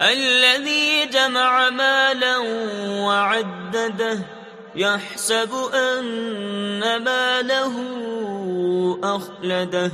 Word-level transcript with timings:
الذي 0.00 1.06
جمع 1.06 1.70
مالا 1.70 2.36
وعدده 2.90 4.18
يحسب 4.74 5.54
أن 5.74 6.80
ماله 7.04 7.74
أخلده 9.04 9.92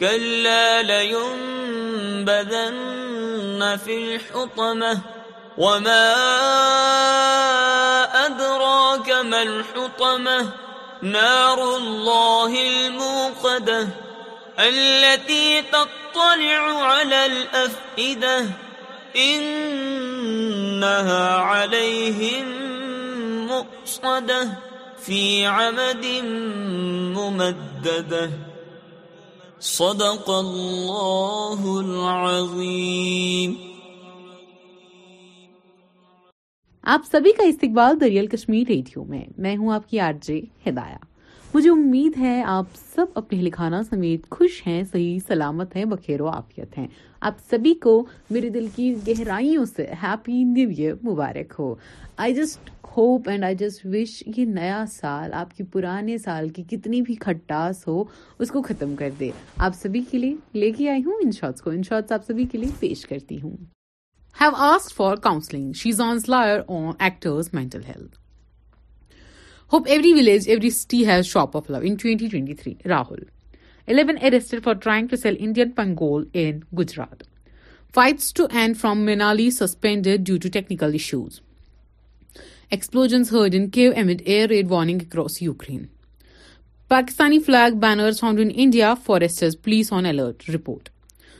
كلا 0.00 0.82
لينبذن 0.82 3.78
في 3.84 4.16
الحطمة 4.16 4.98
وما 5.58 6.14
أدراك 8.26 9.10
ما 9.10 9.42
الحطمة 9.42 10.50
نار 11.02 11.76
الله 11.76 12.68
الموقدة 12.68 13.88
التي 14.58 15.62
تطلع 15.62 16.82
على 16.82 17.26
الأفئدة 17.26 18.42
اللہ 19.14 20.86
آپ 36.82 37.06
سبھی 37.10 37.32
کا 37.36 37.44
استقبال 37.46 38.00
دریال 38.00 38.26
کشمیر 38.26 38.64
ریڈیو 38.68 39.04
میں 39.08 39.24
میں 39.38 39.56
ہوں 39.56 39.72
آپ 39.74 39.88
کی 39.90 40.00
آر 40.00 40.12
جی 40.24 40.40
مجھے 41.54 41.70
امید 41.70 42.16
ہے 42.18 42.42
آپ 42.46 42.64
سب 42.94 43.06
اپنے 43.18 43.40
لکھانا 43.42 43.82
سمیت 43.88 44.28
خوش 44.30 44.60
ہیں 44.66 44.82
صحیح 44.90 45.18
سلامت 45.28 45.74
ہیں 45.76 45.84
بخیر 45.92 46.20
و 46.20 46.26
آفیت 46.28 46.76
ہیں 46.78 46.86
آپ 47.30 47.38
سبھی 47.50 47.72
کو 47.82 47.94
میرے 48.36 48.48
دل 48.56 48.66
کی 48.74 48.92
گہرائیوں 49.08 49.64
سے 49.76 49.86
ہیپی 50.02 50.42
نیو 50.52 50.94
مبارک 51.10 51.54
ہو 51.58 51.74
I 52.26 52.34
just 52.34 52.70
hope 52.96 53.28
and 53.30 53.44
I 53.44 53.54
just 53.64 53.84
wish 53.94 54.22
یہ 54.36 54.44
نیا 54.60 54.84
سال 54.92 55.32
آپ 55.40 55.56
کی 55.56 55.64
پرانے 55.72 56.18
سال 56.26 56.48
کی 56.58 56.62
کتنی 56.76 57.00
بھی 57.08 57.14
کھٹاس 57.24 57.86
ہو 57.88 58.02
اس 58.38 58.50
کو 58.50 58.62
ختم 58.68 58.94
کر 58.98 59.10
دے 59.20 59.30
آپ 59.68 59.74
سبھی 59.82 60.02
کے 60.10 60.18
لیے 60.18 60.34
لے 60.58 60.70
کے 60.78 60.88
آئی 60.90 61.04
ہوں 61.06 61.20
in 61.22 61.30
shorts 61.40 61.94
mental 67.54 67.84
health 67.88 68.18
Hope 69.72 69.86
every 69.86 70.12
village, 70.12 70.48
every 70.48 70.70
city 70.70 71.04
has 71.04 71.28
Shop 71.28 71.54
of 71.54 71.68
Love 71.70 71.84
in 71.84 71.96
2023. 71.96 72.78
Rahul. 72.92 73.28
11 73.86 74.18
arrested 74.20 74.64
for 74.64 74.74
trying 74.74 75.06
to 75.06 75.16
sell 75.16 75.36
Indian 75.38 75.72
Pangol 75.72 76.26
in 76.32 76.64
Gujarat. 76.74 77.22
Fights 77.92 78.32
to 78.32 78.48
end 78.50 78.80
from 78.80 79.06
Manali 79.06 79.52
suspended 79.52 80.24
due 80.24 80.40
to 80.40 80.50
technical 80.50 80.92
issues. 80.92 81.40
Explosions 82.72 83.30
heard 83.30 83.54
in 83.54 83.70
Kiev 83.70 83.96
amid 83.96 84.24
air 84.26 84.48
raid 84.48 84.68
warning 84.68 85.02
across 85.02 85.40
Ukraine. 85.40 85.88
Pakistani 86.90 87.40
flag 87.40 87.78
banners 87.78 88.18
found 88.18 88.40
in 88.40 88.50
India, 88.50 88.96
foresters, 88.96 89.54
police 89.54 89.92
on 89.92 90.04
alert, 90.04 90.48
report. 90.48 90.90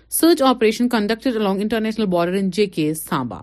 Search 0.08 0.40
operation 0.40 0.88
conducted 0.88 1.34
along 1.34 1.60
international 1.60 2.06
border 2.06 2.34
in 2.34 2.52
JK, 2.52 2.96
Samba. 2.96 3.38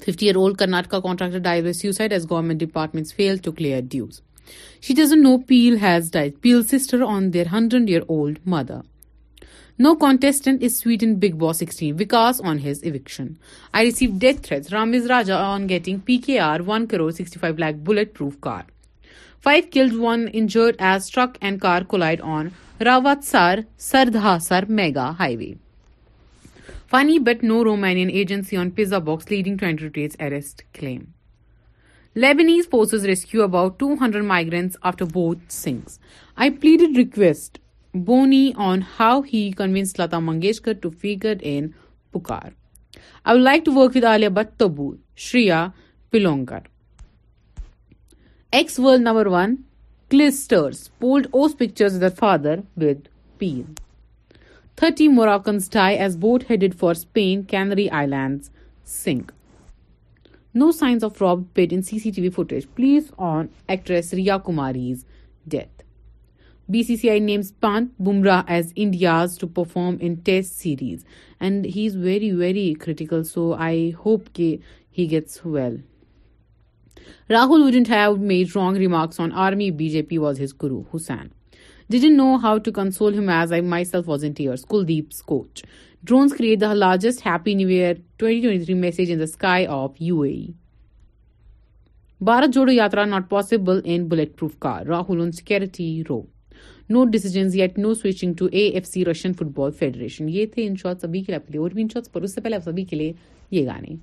50-year-old 0.00 0.58
Karnataka 0.58 1.02
contractor 1.02 1.40
died 1.40 1.64
by 1.64 1.72
suicide 1.72 2.12
as 2.12 2.24
government 2.26 2.58
departments 2.58 3.12
failed 3.12 3.42
to 3.42 3.52
clear 3.52 3.82
dues. 3.82 4.22
She 4.80 4.94
doesn't 4.94 5.22
know 5.22 5.38
Peel 5.38 5.78
has 5.78 6.10
died. 6.10 6.40
Peel's 6.40 6.68
sister 6.68 7.02
on 7.02 7.30
their 7.32 7.44
100-year-old 7.44 8.38
mother. 8.44 8.82
No 9.76 9.94
contestant 9.94 10.62
is 10.62 10.76
Sweden 10.76 11.16
Big 11.16 11.38
Boss 11.38 11.58
16. 11.58 11.96
Vikas 11.98 12.44
on 12.44 12.58
his 12.58 12.82
eviction. 12.82 13.38
I 13.72 13.82
received 13.82 14.18
death 14.18 14.44
threats. 14.44 14.70
Ramiz 14.70 15.08
Raja 15.08 15.36
on 15.36 15.68
getting 15.68 16.00
PKR 16.00 16.62
1,65,000,000 16.62 17.84
bulletproof 17.84 18.40
car. 18.40 18.66
5 19.38 19.70
killed, 19.70 19.96
1 19.96 20.26
injured 20.28 20.76
as 20.78 21.08
truck 21.08 21.38
and 21.40 21.60
car 21.60 21.84
collide 21.84 22.20
on 22.20 22.50
Ravatsar 22.90 23.64
Sardhasar 23.86 24.68
Mega 24.68 25.12
Highway. 25.12 25.54
Funny 26.92 27.18
but 27.20 27.42
no 27.48 27.56
Romanian 27.64 28.10
agency 28.18 28.56
on 28.56 28.68
pizza 28.76 28.98
box 29.06 29.28
leading 29.28 29.58
to 29.58 29.66
Antitrate's 29.70 30.16
arrest 30.26 30.62
claim. 30.76 31.12
Lebanese 32.16 32.68
forces 32.74 33.06
rescue 33.06 33.42
about 33.46 33.78
200 33.78 34.24
migrants 34.30 34.78
after 34.82 35.04
boat 35.04 35.36
sinks. 35.48 35.98
I 36.34 36.48
pleaded 36.48 36.96
request 36.96 37.58
Boni 37.94 38.54
on 38.54 38.80
how 39.00 39.20
he 39.20 39.52
convinced 39.52 39.98
Lata 39.98 40.16
Mangeshkar 40.16 40.80
to 40.80 40.90
figure 40.90 41.36
in 41.42 41.74
Pucar. 42.14 42.54
I 43.26 43.34
would 43.34 43.46
like 43.48 43.66
to 43.66 43.76
work 43.80 43.92
with 43.92 44.04
Alia 44.04 44.30
Battabu, 44.30 44.96
Shriya 45.14 45.74
Pilongar. 46.10 46.62
Ex-world 48.50 49.02
number 49.02 49.28
1, 49.28 49.58
Clisters, 50.08 50.88
pulled 50.98 51.28
O's 51.34 51.54
pictures 51.54 51.92
with 51.94 52.02
her 52.02 52.18
father 52.22 52.62
with 52.76 53.10
peel. 53.38 53.68
30 54.80 55.08
Moroccans 55.08 55.64
die 55.74 55.96
as 56.04 56.16
boat 56.22 56.44
headed 56.48 56.74
for 56.80 56.94
Spain, 56.94 57.44
Canary 57.44 57.90
Islands 58.00 58.50
sink. 58.84 59.32
No 60.54 60.70
signs 60.70 61.02
of 61.02 61.20
robbed 61.20 61.52
pit 61.54 61.72
in 61.72 61.82
CCTV 61.82 62.32
footage. 62.32 62.68
Police 62.76 63.10
on 63.18 63.48
actress 63.68 64.12
Riya 64.12 64.38
Kumari's 64.38 65.04
death. 65.54 65.82
BCCI 66.70 67.20
names 67.20 67.50
Pant 67.50 67.90
Bumrah 68.00 68.44
as 68.46 68.72
India's 68.76 69.36
to 69.38 69.48
perform 69.48 69.98
in 69.98 70.18
Test 70.18 70.60
series, 70.60 71.04
and 71.40 71.64
he's 71.64 71.96
very, 71.96 72.30
very 72.30 72.74
critical, 72.74 73.24
so 73.24 73.54
I 73.54 73.96
hope 73.98 74.28
he 74.36 75.06
gets 75.08 75.44
well. 75.44 75.78
Rahul 77.28 77.64
wouldn't 77.64 77.88
have 77.88 78.20
made 78.20 78.54
wrong 78.54 78.76
remarks 78.76 79.18
on 79.18 79.32
army, 79.32 79.72
BJP 79.72 80.18
was 80.18 80.38
his 80.38 80.52
guru, 80.52 80.84
Hussain. 80.92 81.26
Days 81.92 82.02
and 82.04 82.16
know 82.16 82.24
how 82.42 82.56
to 82.64 82.72
console 82.74 83.14
him 83.18 83.28
as 83.32 83.52
I 83.52 83.62
myself 83.84 84.08
volunteer 84.08 84.54
Kuldeep's 84.68 85.20
کو 85.30 85.42
largest 86.74 87.26
happy 87.26 87.54
new 87.60 87.68
year 87.68 87.94
of 89.68 89.90
you 90.00 90.16
at 90.22 92.50
جو 92.54 92.62
yatra 92.72 93.04
not 93.04 93.28
possible 93.30 94.00
bullet 94.08 94.30
proof 94.38 94.52
car 94.60 94.80
Rahul 94.86 95.18
own 95.20 95.30
security 95.38 96.02
row 96.08 96.20
no 96.90 97.04
decision 97.12 97.78
no 97.78 97.94
switching 98.02 98.32
to 98.38 98.44
F 98.52 98.86
C 98.86 99.04
Russian 99.10 99.32
football 99.56 99.70
federation 99.78 100.24
یہ 100.28 100.44
تھے 100.54 100.62
سب 101.00 101.12
کے 101.12 101.18
لیے 101.28 101.58
اور 101.58 101.70
بھی 101.70 101.84
سبھی 102.66 102.84
کے 102.90 102.96
لیے 102.96 103.12
یہ 103.58 103.64
گانے 103.66 103.96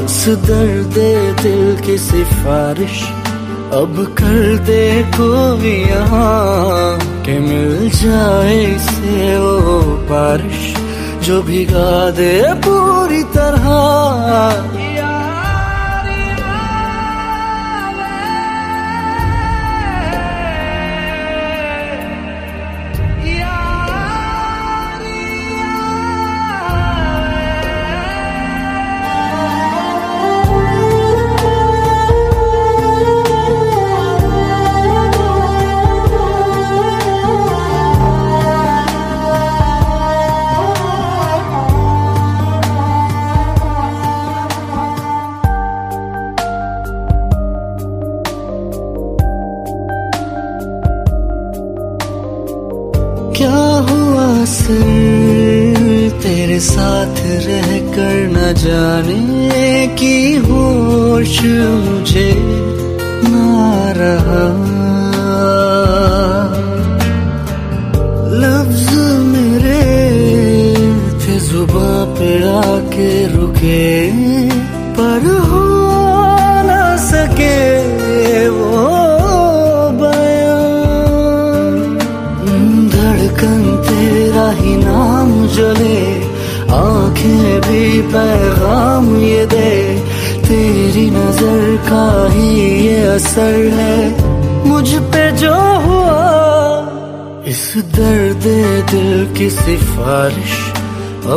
اس 0.05 0.29
درد 0.47 0.99
دل 1.45 1.75
کی 1.87 1.97
سفارش 2.09 3.03
اب 3.81 3.99
کر 4.19 4.57
دے 4.67 4.85
کوئی 5.17 5.73
یہاں 5.89 6.99
کہ 7.25 7.39
مل 7.49 7.89
جائے 8.03 8.67
سے 8.91 9.37
وہ 9.41 9.97
بارش 10.09 10.67
جو 11.27 11.41
بھگا 11.47 11.93
دے 12.19 12.33
پوری 12.65 13.23
طرح 13.33 13.67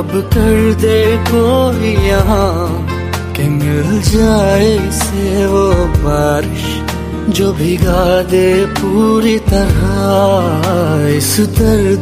اب 0.01 0.13
کر 0.33 0.71
دے 0.81 1.01
کو 1.30 1.42
یہاں 2.03 2.68
کہ 3.33 3.44
مل 3.50 4.00
جائے 4.12 4.77
سے 5.00 5.45
وہ 5.50 5.68
بارش 6.03 6.63
جو 7.38 7.51
بھگا 7.57 8.06
دے 8.31 8.48
پوری 8.80 9.38
طرح 9.50 10.71
اس 11.18 11.36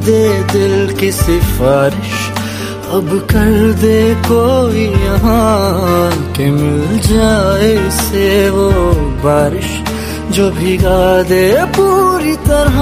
دے 0.06 0.30
دل 0.54 0.94
کی 1.00 1.10
سفارش 1.20 2.24
اب 3.00 3.14
کر 3.34 3.52
دے 3.82 4.02
کو 4.28 4.42
یہاں 4.76 6.10
کہ 6.38 6.50
مل 6.52 6.98
جائے 7.10 7.78
سے 8.00 8.28
وہ 8.54 8.70
بارش 9.24 9.70
جو 10.38 10.50
بھگا 10.62 11.04
دے 11.30 11.46
پوری 11.76 12.36
طرح 12.48 12.82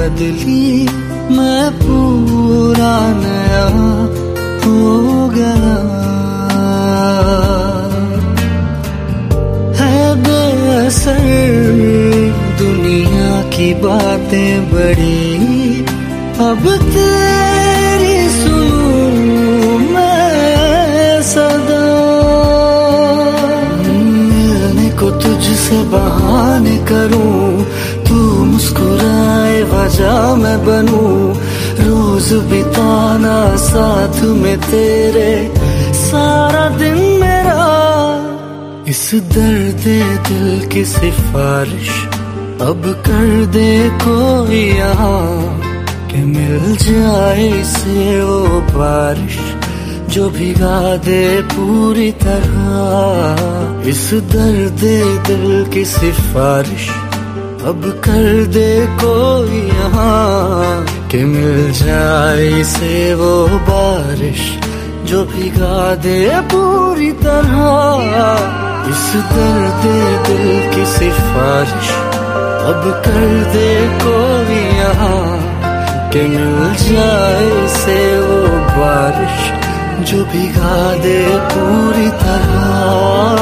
بدلی 0.00 0.86
میں 1.36 1.64
پورا 1.80 2.92
نیا 3.22 3.66
ہو 4.64 5.28
گیا 5.34 5.72
ہے 9.80 10.04
بے 10.24 10.38
اثر 10.76 11.18
دنیا 12.58 13.32
کی 13.54 13.72
باتیں 13.82 14.58
بڑی 14.70 15.82
اب 16.48 16.68
تیری 16.94 18.16
سنوں 18.40 19.78
میں 19.90 21.20
صدا 21.32 21.84
ملنے 23.82 24.90
کو 25.00 25.10
تجھ 25.24 25.50
سے 25.68 25.82
بہان 25.90 26.76
کروں 26.88 27.38
جا 29.88 30.34
میں 30.38 30.56
بنوں 30.66 31.34
روز 31.86 32.32
بتانا 32.50 33.36
ساتھ 33.70 34.22
میں 34.42 34.56
تیرے 34.70 35.32
سارا 36.10 36.68
دن 36.80 36.98
میرا 37.20 37.68
اس 38.92 39.02
درد 39.34 39.84
دل 40.28 40.60
کی 40.70 40.84
سفارش 40.94 41.90
اب 42.68 42.86
کر 43.06 43.26
دے 43.54 43.74
کو 44.04 44.44
یہاں 44.52 45.32
کہ 46.10 46.24
مل 46.24 46.74
جائے 46.86 47.50
سے 47.76 48.20
وہ 48.28 48.60
بارش 48.74 49.38
جو 50.14 50.28
بھگا 50.38 50.94
دے 51.06 51.24
پوری 51.54 52.10
طرح 52.24 53.84
اس 53.92 54.10
درد 54.32 54.82
دل 55.28 55.62
کی 55.70 55.84
سفارش 55.98 56.90
اب 57.68 57.84
کر 58.04 58.44
دے 58.54 58.84
کوئی 59.00 59.58
یہاں 59.66 60.84
کہ 61.10 61.24
مل 61.28 61.70
جائے 61.78 62.62
سے 62.66 62.92
وہ 63.18 63.32
بارش 63.68 64.40
جو 65.08 65.24
بھگا 65.32 65.82
دے 66.04 66.28
پوری 66.50 67.10
طرح 67.22 68.06
اس 68.90 69.12
درد 69.34 69.84
دل 70.28 70.58
کی 70.74 70.84
سفارش 70.98 71.90
اب 72.70 72.88
کر 73.04 73.24
دے 73.54 73.74
کوئی 74.02 74.58
یہاں 74.76 75.36
کہ 76.12 76.22
مل 76.32 76.72
جائے 76.88 77.66
سے 77.84 77.98
وہ 78.26 78.46
بارش 78.78 79.50
جو 80.10 80.22
بھگا 80.32 80.78
دے 81.02 81.18
پوری 81.52 82.08
طرح 82.24 83.36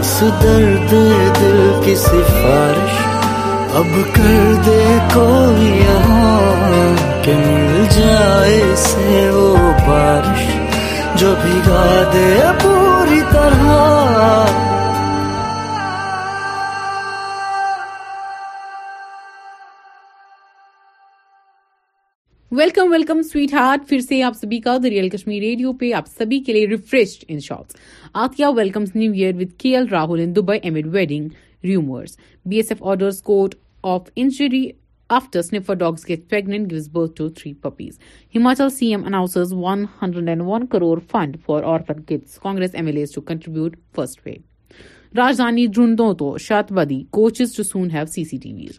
اس 0.00 0.20
درد 0.42 0.90
دل 1.40 1.70
کی 1.84 1.94
سفارش 2.06 3.08
اب 3.78 3.92
کر 4.14 4.54
دے 4.66 4.80
کوئی 5.12 5.66
یہاں 5.78 6.86
کہ 7.24 7.34
مل 7.36 7.84
جائے 7.96 8.60
سے 8.76 9.28
وہ 9.34 9.54
بارش 9.86 10.46
جو 11.20 11.28
بھگا 11.42 11.84
دے 12.12 12.34
پوری 12.62 13.20
طرح 13.32 13.68
ویلکم 22.56 22.90
ویلکم 22.92 23.20
سویٹ 23.22 23.52
ہارٹ 23.54 23.88
پھر 23.88 24.00
سے 24.08 24.22
آپ 24.22 24.34
سبھی 24.40 24.60
کا 24.60 24.76
دریال 24.82 25.08
کشمیر 25.08 25.40
ریڈیو 25.42 25.72
پہ 25.80 25.92
آپ 25.96 26.06
سبھی 26.18 26.40
کے 26.44 26.52
لیے 26.52 26.66
refreshed 26.70 27.24
in 27.28 27.38
shorts 27.46 27.76
Athiya 28.24 28.50
welcomes 28.56 28.90
new 28.94 29.12
year 29.12 29.34
with 29.40 29.54
K 29.62 29.76
L 29.76 29.88
Rahul 29.92 30.22
in 30.24 30.34
Dubai 30.36 30.58
amid 30.74 30.86
wedding 30.94 31.28
rumours 31.64 32.16
B 32.48 32.56
S 32.56 32.70
F 32.72 32.82
orders 32.86 33.20
court 33.22 33.54
of 33.94 34.00
inquiry 34.16 34.64
after 35.16 35.40
dogs 35.78 36.04
get 36.08 36.20
pregnant 36.30 36.64
gives 36.70 36.86
birth 36.92 37.12
to 37.16 37.28
three 37.38 37.50
puppies 37.62 37.92
Himachal 38.44 38.68
C 38.70 38.86
M 38.90 39.02
announces 39.06 39.52
one 39.62 39.78
hundred 40.02 40.28
and 40.28 40.42
one 40.46 40.62
crore 40.72 40.98
fund 41.10 41.32
for 41.46 41.62
orphan 41.74 41.98
kids 42.08 42.32
Congress 42.42 42.74
M 42.74 42.86
L 42.86 42.98
to 43.14 43.20
contribute 43.30 43.72
pay 44.22 44.30
Rajdhani 45.16 45.66
درندوں 45.76 46.36
شت 46.40 46.70
بادی 46.72 47.02
coaches 47.12 47.54
to 47.54 47.62
soon 47.62 47.90
have 47.90 48.04
C 48.14 48.24
C 48.24 48.38
T 48.38 48.52
Vs 48.52 48.78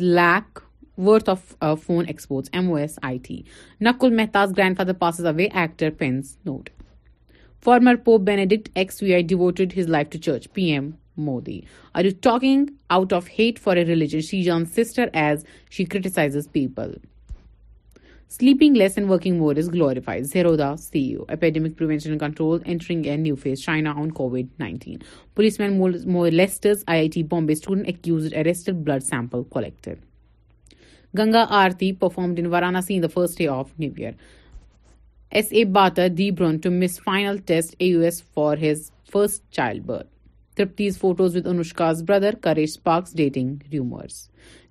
lecture 0.00 0.42
worth 1.02 1.28
of 1.60 1.78
phone 1.86 2.04
exports 2.08 2.48
M 2.54 2.68
O 2.70 2.74
S 2.76 2.98
I 3.02 3.18
T 3.22 3.40
نقل 3.84 4.14
محتاز 4.16 4.52
grand 4.56 4.76
father 4.76 4.92
passes 4.98 5.24
away 5.26 5.44
actor 5.52 5.90
pens 5.98 6.36
note 6.46 6.68
former 7.64 7.94
Pope 8.04 8.20
Benedict 8.26 8.68
X 8.78 9.02
V 9.02 9.14
I 9.14 9.22
devoted 9.28 9.78
his 9.78 9.88
life 9.88 10.08
to 10.10 10.18
church 10.24 10.48
P 10.54 10.64
M 10.72 10.90
Modi 11.26 11.58
are 11.94 12.04
you 12.04 12.10
talking 12.22 12.66
out 12.96 13.12
of 13.12 13.28
hate 13.38 13.58
for 13.64 13.76
a 13.76 13.84
religion 13.86 14.20
she 14.28 14.42
John 14.42 14.64
sister 14.76 15.08
as 15.22 15.44
she 15.70 15.84
criticise 15.84 16.36
people 16.52 16.92
sleeping 18.38 18.76
less 18.76 18.98
and 18.98 19.10
working 19.10 19.38
more 19.38 19.56
is 19.56 19.72
glorifies 19.74 20.32
zero 20.32 20.54
Dev 20.56 21.24
epidemic 21.28 21.70
prevention 21.78 22.18
control 22.18 22.58
entering 22.66 23.06
and 23.06 23.22
new 23.22 23.34
phase 23.42 23.64
China 23.64 23.92
on 24.00 24.10
Covid 24.22 24.46
nineteen 24.60 24.98
police 25.36 25.60
man 25.60 25.78
more 26.12 26.30
لیسٹرز 26.30 26.82
I 26.86 26.98
I 27.00 27.08
T 27.14 27.22
Bombay 27.30 27.52
student 27.52 27.86
accused 27.88 28.34
ایک 28.46 28.68
blood 28.84 29.02
sample 29.04 29.42
collect 29.54 29.88
Ganga 31.18 31.44
aarti 31.56 31.90
performed 31.98 32.38
in 32.38 32.46
Varanasi 32.52 32.80
see 32.82 32.98
the 33.00 33.06
first 33.14 33.38
day 33.38 33.46
of 33.48 33.66
new 33.80 33.90
year 33.96 34.12
S 35.38 35.46
E 35.50 35.64
باتر 35.74 36.08
the 36.18 36.30
برس 36.38 36.98
final 37.04 37.36
test 37.46 37.74
A 37.78 37.86
U 37.86 38.00
S 38.04 38.22
for 38.34 38.56
his 38.62 38.82
first 39.12 39.42
child 39.56 39.84
birth 39.86 40.08
Tripti's 40.56 40.98
photos 41.00 41.36
with 41.36 41.46
Anushka's 41.48 42.02
brother 42.08 42.34
crash 42.42 42.78
park 42.84 43.14
dating 43.16 43.54
rumours 43.72 44.14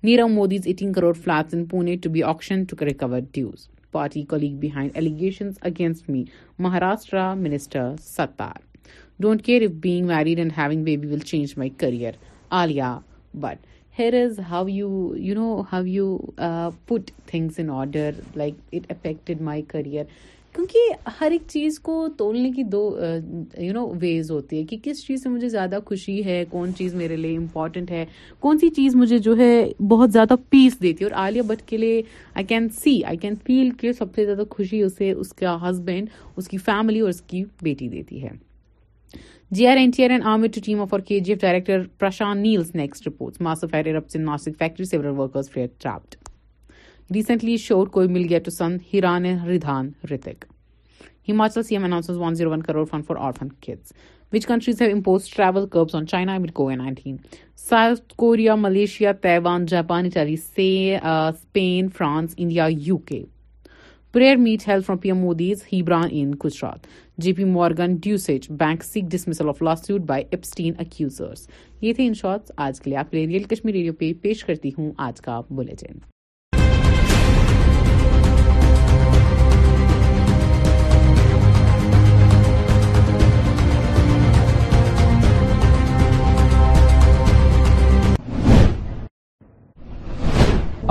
نیرو 0.03 0.27
موادز 0.35 0.67
eating 0.73 0.93
crore 0.93 1.13
flights 1.23 1.55
Pune 1.71 1.95
to 2.03 2.09
be 2.13 2.23
option 2.33 2.63
to 2.69 2.85
recover 2.85 3.19
dues 3.33 3.67
party 3.91 4.23
colleague 4.29 4.55
behind 4.67 4.91
allegations 4.95 5.53
against 5.61 6.09
me 6.09 6.23
Maharashtra 6.67 7.93
Sattar 8.03 8.59
don't 9.21 9.45
care 9.45 9.61
F 9.61 9.71
beg 9.83 10.05
married 10.07 10.39
and 10.39 10.51
having 10.57 10.83
baby 10.83 11.07
will 11.07 11.19
change 11.31 11.53
my 11.57 11.69
career 11.77 12.13
Alia 12.63 12.97
but 13.39 13.65
here 13.97 14.13
is 14.21 14.39
how 14.49 14.67
you 14.67 14.87
you 15.23 15.33
know 15.35 15.61
how 15.71 15.83
you 15.85 16.07
put 16.87 17.09
things 17.27 17.59
in 17.59 17.69
order 17.71 18.11
like 18.35 18.55
it 18.73 18.85
affected 18.91 19.41
my 19.49 19.61
career 19.71 20.03
کیونکہ 20.55 21.09
ہر 21.19 21.31
ایک 21.31 21.41
چیز 21.49 21.79
کو 21.87 21.97
تولنے 22.17 22.49
کی 22.51 22.63
دو 22.71 22.81
you 23.57 23.73
know 23.73 23.85
ways 24.01 24.31
ہوتی 24.31 24.57
ہے 24.59 24.63
کہ 24.69 24.77
کس 24.83 25.05
چیز 25.07 25.23
سے 25.23 25.29
مجھے 25.29 25.49
زیادہ 25.49 25.79
خوشی 25.85 26.23
ہے 26.25 26.43
کون 26.51 26.73
چیز 26.77 26.95
میرے 27.01 27.15
لیے 27.15 27.35
امپورٹنٹ 27.37 27.91
ہے 27.91 28.03
کون 28.45 28.59
سی 28.59 28.69
چیز 28.75 28.95
مجھے 28.95 29.17
جو 29.29 29.37
ہے 29.37 29.53
بہت 29.89 30.11
زیادہ 30.13 30.35
پیس 30.49 30.81
دیتی 30.81 31.05
ہے 31.05 31.09
اور 31.09 31.19
عالیہ 31.23 31.41
بٹ 31.47 31.61
کے 31.67 31.77
لیے 31.77 32.01
I 32.35 32.45
can 32.49 32.67
see 32.81 32.99
I 33.09 33.17
can 33.21 33.35
feel 33.47 33.69
کہ 33.81 33.91
سب 33.99 34.15
سے 34.15 34.25
زیادہ 34.25 34.43
خوشی 34.57 34.81
اسے 34.83 35.11
اس 35.11 35.33
کا 35.41 35.57
ہسبینڈ 35.69 36.07
اس 36.37 36.47
کی 36.47 36.57
فیملی 36.65 36.99
اور 36.99 37.09
اس 37.09 37.21
کی 37.27 37.43
بیٹی 37.63 37.87
دیتی 37.97 38.23
ہے 38.23 38.29
G 39.55 39.65
R 39.69 39.77
N 39.77 39.91
T 39.95 40.03
R 40.03 40.09
N 40.11 40.23
army 40.27 40.47
to 40.53 40.59
team 40.65 40.79
of 40.81 40.93
R 40.93 40.99
K 41.07 41.19
G 41.25 41.31
F 41.31 41.39
director 41.41 41.81
Prashant 41.99 42.39
Neel's 42.41 42.69
next 42.75 43.07
reports 43.07 43.41
mass 43.41 43.63
of 43.63 43.73
air 43.73 43.85
airbus 43.87 44.15
in 44.15 44.21
Nashik 44.25 44.51
factory 44.59 44.85
several 44.85 45.17
workers 45.17 45.49
fear 45.51 45.67
trapped 45.81 47.13
recently 47.15 47.57
sure 47.63 47.87
کوئی 47.97 48.07
مل 48.13 48.25
گیا 48.29 48.39
to 48.45 48.51
سن 48.51 48.77
ہیران 48.93 49.25
ردھان 49.49 49.89
Hrithik 50.11 50.45
Himachal 51.29 51.63
C 51.63 51.75
M 51.75 51.83
announce 51.85 52.09
one 52.19 52.35
zero 52.35 52.51
one 52.51 52.61
crore 52.63 52.85
fund 52.91 53.05
for 53.07 53.15
orphan 53.27 53.49
kids 53.65 53.93
which 54.33 54.47
countries 54.47 54.81
have 54.81 54.91
impose 54.95 55.29
travel 55.35 55.67
curbs 55.73 55.95
on 55.95 56.07
China 56.07 56.37
with 56.43 56.51
Covid 56.53 56.75
nineteen 56.77 57.17
South 57.69 58.13
Korea 58.25 58.55
Malaysia 58.63 59.11
Taiwan 59.21 59.65
Japan 59.75 60.09
Italy 60.15 60.33
Spain 60.93 61.89
France 61.97 62.33
India 62.37 62.67
U 62.85 62.97
K 63.13 63.21
prayer 64.13 64.35
meet 64.37 64.67
help 64.67 64.85
from 64.85 64.97
P 65.03 65.09
M 65.09 65.17
Modi's 65.17 65.61
ہیبران 65.71 66.07
in 66.11 66.31
Gujarat 66.43 66.87
J 67.15 67.21
G 67.25 67.31
P 67.37 67.43
Morgan 67.43 67.95
Deutsche 68.03 68.45
bank 68.59 68.83
seek 68.83 69.03
dismissal 69.11 69.49
of 69.49 69.61
lawsuit 69.63 70.01
by 70.07 70.23
Epstein 70.31 70.73
accusers 70.79 71.45
یہ 71.81 71.93
تھے 71.93 72.05
ان 72.07 72.13
shorts 72.21 72.51
آج 72.65 72.79
کے 72.81 72.89
لیے 72.89 72.97
آپ 72.99 73.11
کے 73.11 73.17
لیے 73.17 73.27
real 73.37 73.43
Kashmir 73.49 73.73
radio 73.75 73.93
پہ 73.99 74.11
پیش 74.21 74.43
کرتی 74.45 74.69
ہوں 74.77 74.91
آج 75.07 75.21
کا 75.21 75.39
بلیٹن 75.49 75.99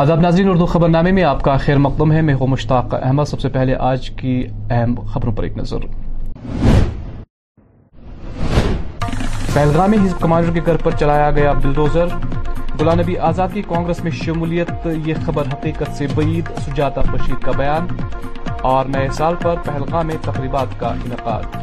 آداب 0.01 0.21
ناظرین 0.21 0.49
اردو 0.49 0.67
خبر 0.67 0.89
نامے 0.89 1.11
میں 1.13 1.23
آپ 1.33 1.43
کا 1.45 1.57
خیر 1.67 1.79
مقدم 1.89 2.13
ہے 2.13 2.21
میں 2.29 2.35
ہوں 2.41 2.47
مشتاق 2.55 2.95
احمد 3.03 3.25
سب 3.31 3.41
سے 3.41 3.49
پہلے 3.59 3.75
آج 3.91 4.11
کی 4.23 4.41
اہم 4.71 4.95
خبروں 5.15 5.33
پر 5.37 5.43
ایک 5.45 5.57
نظر 5.57 5.87
پہلگام 9.55 9.91
میں 9.91 9.99
کمانڈر 10.21 10.53
کے 10.53 10.61
گھر 10.67 10.77
پر 10.85 10.91
چلایا 11.01 11.31
گیا 11.37 11.53
بلڈوزر 11.63 12.07
غلام 12.79 13.01
نبی 13.01 13.17
آزاد 13.31 13.49
کی 13.55 13.63
کانگریس 13.69 14.03
میں 14.05 14.11
شمولیت 14.25 14.87
یہ 15.07 15.15
خبر 15.27 15.47
حقیقت 15.53 15.97
سے 15.99 16.07
بعید 16.15 16.49
سجاتا 16.67 17.01
بشیر 17.13 17.43
کا 17.45 17.53
بیان 17.59 17.87
اور 18.73 18.87
نئے 18.95 19.09
سال 19.17 19.35
پر 19.43 19.57
پہلگام 19.65 20.07
میں 20.07 20.17
تقریبات 20.23 20.79
کا 20.81 20.89
انعقاد 21.05 21.57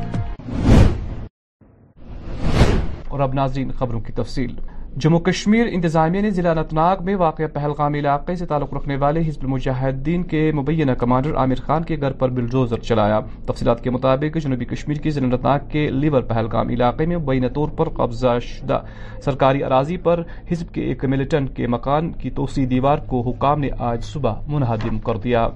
اور 3.10 3.20
اب 3.20 3.34
ناظرین 3.34 3.72
خبروں 3.80 4.02
کی 4.02 4.14
تفصیل 4.16 4.54
جموں 5.04 5.20
کشمیر 5.26 5.68
انتظامیہ 5.72 6.22
نے 6.22 6.30
ضلع 6.38 6.50
انتناگ 6.52 7.04
میں 7.06 7.14
واقع 7.20 7.44
پہلگامی 7.54 8.00
علاقے 8.00 8.34
سے 8.36 8.46
تعلق 8.46 8.74
رکھنے 8.74 8.96
والے 9.04 9.20
حزب 9.28 9.44
المجاہدین 9.44 10.24
کے 10.34 10.42
مبینہ 10.56 10.92
کمانڈر 11.04 11.36
عامر 11.44 11.60
خان 11.68 11.84
کے 11.92 11.96
گھر 12.02 12.14
پر 12.22 12.30
بلڈوزر 12.40 12.80
چلایا 12.90 13.20
تفصیلات 13.48 13.84
کے 13.84 13.90
مطابق 13.98 14.38
جنوبی 14.44 14.66
کشمیر 14.74 14.98
کی 15.04 15.10
ضلع 15.18 15.26
انتناگ 15.26 15.60
کے 15.72 15.88
لیور 16.00 16.22
پہلگام 16.34 16.70
علاقے 16.76 17.06
میں 17.12 17.18
مبینہ 17.18 17.48
طور 17.56 17.70
پر 17.78 17.90
قبضہ 18.02 18.38
شدہ 18.48 18.82
سرکاری 19.26 19.64
اراضی 19.70 19.98
پر 20.10 20.24
حزب 20.52 20.74
کے 20.74 20.82
ایک 20.90 21.06
ملٹنٹ 21.14 21.56
کے 21.58 21.68
مکان 21.78 22.12
کی 22.22 22.30
توسیع 22.42 22.66
دیوار 22.70 22.98
کو 23.10 23.22
حکام 23.32 23.60
نے 23.60 23.70
آج 23.94 24.04
صبح 24.14 24.40
منہدم 24.54 25.00
کر 25.08 25.18
دیا 25.24 25.48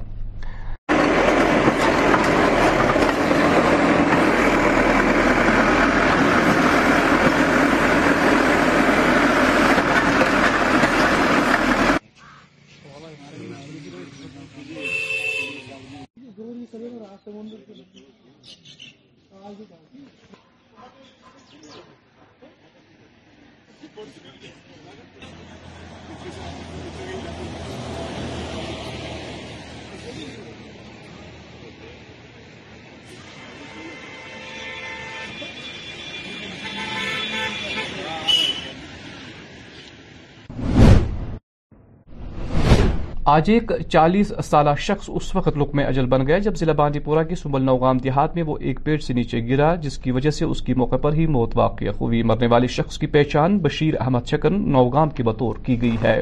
آج 43.31 43.49
ایک 43.51 43.71
چالیس 43.89 44.31
سالہ 44.43 44.69
شخص 44.85 45.09
اس 45.15 45.35
وقت 45.35 45.57
لک 45.57 45.75
میں 45.75 45.83
اجل 45.85 46.05
بن 46.13 46.25
گیا 46.27 46.37
جب 46.47 46.55
ضلع 46.57 46.73
پورہ 47.03 47.23
کے 47.27 47.35
سنبل 47.41 47.61
نوگام 47.65 47.97
دیہات 48.03 48.35
میں 48.35 48.43
وہ 48.47 48.57
ایک 48.69 48.79
پیڑ 48.83 48.97
سے 49.05 49.13
نیچے 49.13 49.39
گرا 49.49 49.73
جس 49.83 49.97
کی 50.03 50.11
وجہ 50.11 50.29
سے 50.39 50.45
اس 50.45 50.61
کی 50.61 50.73
موقع 50.77 50.95
پر 51.03 51.13
ہی 51.19 51.27
موت 51.35 51.55
واقع 51.57 51.85
ہوئی 52.01 52.21
مرنے 52.31 52.47
والے 52.53 52.67
شخص 52.77 52.97
کی 52.99 53.07
پہچان 53.15 53.57
بشیر 53.67 53.93
احمد 53.99 54.27
چکن 54.29 54.61
نوگام 54.71 55.09
کی 55.17 55.23
بطور 55.31 55.63
کی 55.65 55.81
گئی 55.81 55.95
ہے 56.03 56.21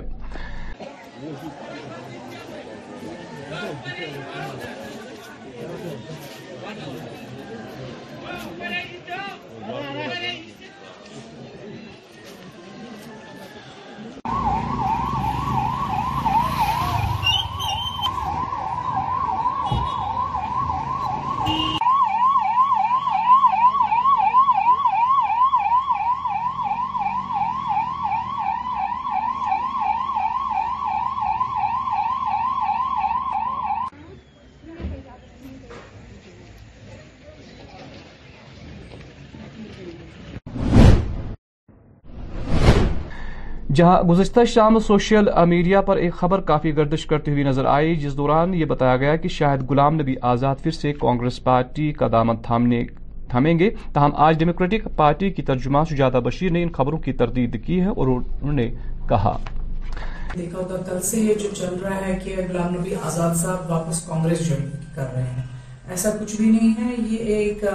جہاں 43.82 44.02
گزشتہ 44.10 44.40
شام 44.54 44.78
سوشل 44.88 45.30
میڈیا 45.50 45.80
پر 45.86 45.98
ایک 45.98 46.14
خبر 46.16 46.42
کافی 46.50 46.76
گردش 46.78 47.06
کرتی 47.12 47.32
ہوئی 47.32 47.44
نظر 47.44 47.66
آئی 47.76 47.96
جس 48.04 48.16
دوران 48.18 48.54
یہ 48.54 48.66
بتایا 48.74 48.98
گیا 49.04 49.16
کہ 49.24 49.28
شاید 49.36 49.62
غلام 49.70 49.96
نبی 50.00 50.16
آزاد 50.32 50.56
پھر 50.64 50.72
سے 50.72 50.92
کانگریس 51.04 51.42
پارٹی 51.44 51.92
کا 52.02 52.08
دامن 52.12 52.38
تھامنے 52.48 52.84
تھامیں 53.30 53.58
گے 53.60 53.70
تاہم 53.94 54.12
آج 54.28 54.38
ڈیموکریٹک 54.40 54.86
پارٹی 54.98 55.30
کی 55.38 55.42
ترجمہ 55.50 55.84
سجادہ 55.92 56.20
بشیر 56.30 56.52
نے 56.58 56.64
ان 56.64 56.70
خبروں 56.78 56.98
کی 57.08 57.14
تردید 57.24 57.64
کی 57.66 57.80
ہے 57.82 57.94
اور 57.98 58.08
انہوں 58.18 58.52
نے 58.62 58.70
کہا 59.10 59.36
دیکھا 60.38 60.58
ہوگا 60.60 60.78
کل 60.90 61.02
سے 61.10 61.22
یہ 61.22 61.34
جو 61.44 61.50
چل 61.62 61.74
رہا 61.84 62.06
ہے 62.06 62.18
کہ 62.24 62.36
غلام 62.50 62.74
نبی 62.76 62.96
آزاد 63.06 63.36
صاحب 63.44 63.72
واپس 63.72 64.02
کانگریس 64.10 64.48
جوائن 64.50 64.70
کر 64.96 65.12
رہے 65.16 65.24
ہیں 65.34 65.44
ایسا 65.96 66.10
کچھ 66.20 66.36
بھی 66.42 66.50
نہیں 66.52 66.82
ہے 66.84 66.94
یہ 67.16 67.36
ایک 67.42 67.66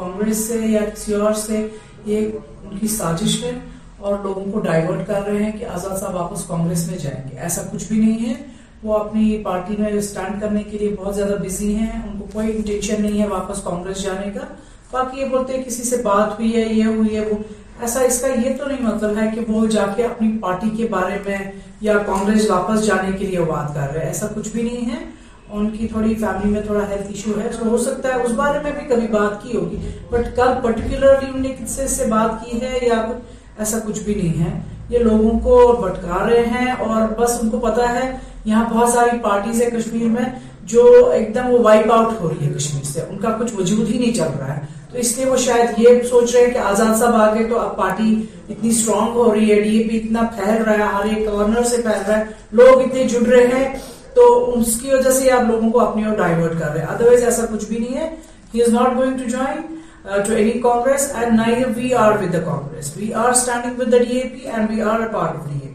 کانگریس 0.00 0.46
سے 0.48 0.60
یا 0.66 0.84
کسی 0.94 1.14
اور 1.24 1.32
سے 1.46 1.66
یہ 2.14 2.26
ان 2.70 2.78
کی 2.80 2.88
سازش 3.02 3.42
ہے 3.44 3.58
اور 4.00 4.16
لوگوں 4.22 4.44
کو 4.52 4.60
ڈائیورٹ 4.60 5.06
کر 5.06 5.22
رہے 5.26 5.42
ہیں 5.44 5.50
کہ 5.58 5.64
آزاد 5.72 5.96
صاحب 6.00 6.14
واپس 6.14 6.44
کانگریس 6.48 6.86
میں 6.90 6.98
جائیں 7.02 7.22
گے 7.30 7.38
ایسا 7.40 7.62
کچھ 7.72 7.84
بھی 7.88 7.98
نہیں 7.98 8.28
ہے 8.28 8.34
وہ 8.82 8.96
اپنی 8.98 9.40
پارٹی 9.44 9.74
میں 9.78 9.90
اسٹینڈ 9.98 10.40
کرنے 10.40 10.62
کے 10.70 10.78
لیے 10.78 10.94
بہت 10.98 11.14
زیادہ 11.16 11.34
بزی 11.42 11.74
ہیں 11.74 12.00
ان 12.02 12.18
کو 12.20 12.26
کوئی 12.32 12.50
انٹینشن 12.56 13.02
نہیں 13.02 13.20
ہے 13.22 13.26
واپس 13.28 13.62
کانگریس 13.64 14.02
جانے 14.02 14.30
کا 14.38 14.46
باقی 14.90 15.20
یہ 15.20 15.28
بولتے 15.30 15.56
ہیں 15.56 15.62
کسی 15.64 15.82
سے 15.84 15.96
بات 16.02 16.38
ہوئی 16.38 16.50
ہوئی 16.52 16.62
ہے 16.82 16.88
ہے 16.88 17.12
یہ 17.20 17.28
وہ 17.32 17.36
ایسا 17.82 18.00
اس 18.08 18.20
کا 18.20 18.26
یہ 18.26 18.56
تو 18.58 18.66
نہیں 18.66 18.86
مطلب 18.86 19.16
ہے 19.20 19.26
کہ 19.34 19.40
وہ 19.52 19.66
جا 19.76 19.86
کے 19.96 20.04
اپنی 20.06 20.30
پارٹی 20.40 20.68
کے 20.76 20.86
بارے 20.90 21.16
میں 21.26 21.38
یا 21.86 21.96
کانگریس 22.06 22.50
واپس 22.50 22.86
جانے 22.86 23.16
کے 23.18 23.26
لیے 23.26 23.40
بات 23.48 23.74
کر 23.74 23.88
رہے 23.92 24.00
ہیں 24.00 24.06
ایسا 24.06 24.26
کچھ 24.34 24.48
بھی 24.56 24.62
نہیں 24.62 24.92
ہے 24.92 25.02
ان 25.58 25.68
کی 25.70 25.88
تھوڑی 25.88 26.14
فیملی 26.20 26.50
میں 26.52 26.60
تھوڑا 26.66 26.86
ہیلتھ 26.90 27.06
ایشو 27.14 27.32
ہے 27.40 27.48
تو 27.58 27.68
ہو 27.70 27.76
سکتا 27.86 28.08
ہے 28.08 28.22
اس 28.22 28.32
بارے 28.42 28.58
میں 28.62 28.72
بھی 28.78 28.86
کبھی 28.94 29.06
بات 29.16 29.42
کی 29.42 29.56
ہوگی 29.56 29.76
بٹ 30.10 30.34
کل 30.36 30.52
پرٹیکولرلی 30.62 31.30
ان 31.34 31.42
نے 31.42 31.54
کس 31.62 31.78
سے 31.96 32.06
بات 32.10 32.44
کی 32.44 32.60
ہے 32.60 32.78
یا 32.86 33.02
ایسا 33.58 33.78
کچھ 33.86 34.00
بھی 34.04 34.14
نہیں 34.14 34.44
ہے 34.44 34.58
یہ 34.88 34.98
لوگوں 34.98 35.38
کو 35.42 35.60
بٹکا 35.82 36.26
رہے 36.28 36.44
ہیں 36.54 36.72
اور 36.86 37.08
بس 37.18 37.38
ان 37.42 37.50
کو 37.50 37.58
پتا 37.60 37.92
ہے 37.94 38.10
یہاں 38.44 38.64
بہت 38.70 38.88
ساری 38.92 39.18
پارٹیز 39.22 39.62
ہیں 39.62 39.70
کشمیر 39.78 40.08
میں 40.16 40.24
جو 40.72 40.84
ایک 41.14 41.34
دم 41.34 41.50
وہ 41.52 41.58
وائپ 41.64 41.92
آؤٹ 41.92 42.20
ہو 42.20 42.28
رہی 42.28 42.46
ہے 42.46 42.52
کشمیر 42.54 42.82
سے 42.92 43.00
ان 43.08 43.18
کا 43.20 43.36
کچھ 43.40 43.52
وجود 43.58 43.88
ہی 43.90 43.98
نہیں 43.98 44.14
چل 44.14 44.38
رہا 44.38 44.56
ہے 44.56 44.60
تو 44.92 44.98
اس 44.98 45.16
لیے 45.16 45.26
وہ 45.26 45.36
شاید 45.44 45.78
یہ 45.82 46.02
سوچ 46.10 46.34
رہے 46.34 46.44
ہیں 46.44 46.52
کہ 46.52 46.58
آزاد 46.72 46.94
صاحب 47.00 47.14
آ 47.20 47.32
گئے 47.34 47.44
تو 47.48 47.58
اب 47.60 47.76
پارٹی 47.76 48.14
اتنی 48.48 48.68
اسٹرانگ 48.68 49.14
ہو 49.16 49.32
رہی 49.34 49.50
ہے 49.50 49.60
ڈی 49.62 49.76
اے 49.76 49.88
پی 49.88 49.96
اتنا 49.96 50.22
پھیل 50.36 50.62
رہا 50.62 50.74
ہے 50.84 50.90
ہر 50.94 51.14
ایک 51.16 51.28
گورنر 51.28 51.64
سے 51.70 51.76
پھیل 51.82 52.02
رہا 52.08 52.18
ہے 52.18 52.24
لوگ 52.62 52.80
اتنے 52.82 53.04
جڑ 53.12 53.26
رہے 53.26 53.46
ہیں 53.58 53.72
تو 54.14 54.24
اس 54.58 54.80
کی 54.80 54.90
وجہ 54.94 55.10
سے 55.10 55.30
آپ 55.36 55.50
لوگوں 55.50 55.70
کو 55.70 55.80
اپنی 55.86 56.04
اور 56.04 56.14
ڈائیورٹ 56.16 56.58
کر 56.60 56.70
رہے 56.72 56.80
ہیں 56.80 56.88
ادروائز 56.94 57.24
ایسا 57.24 57.46
کچھ 57.52 57.64
بھی 57.68 57.78
نہیں 57.78 57.96
ہے 57.98 58.08
he 58.54 58.62
is 58.62 58.68
not 58.74 58.96
going 58.96 59.16
to 59.18 59.28
join 59.30 59.60
trading 60.24 60.60
Congress 60.62 61.10
and 61.16 61.38
نہ 61.40 61.62
we 61.76 61.92
are 61.98 62.12
with 62.22 62.32
the 62.32 62.38
Congress 62.44 62.92
we 62.96 63.12
are 63.20 63.28
standing 63.30 63.78
with 63.80 63.92
the 63.92 63.98
D 63.98 64.18
A 64.20 64.28
P 64.32 64.48
and 64.48 64.70
we 64.70 64.80
are 64.82 65.00
a 65.00 65.06
part 65.12 65.36
of 65.36 65.48
the 65.48 65.72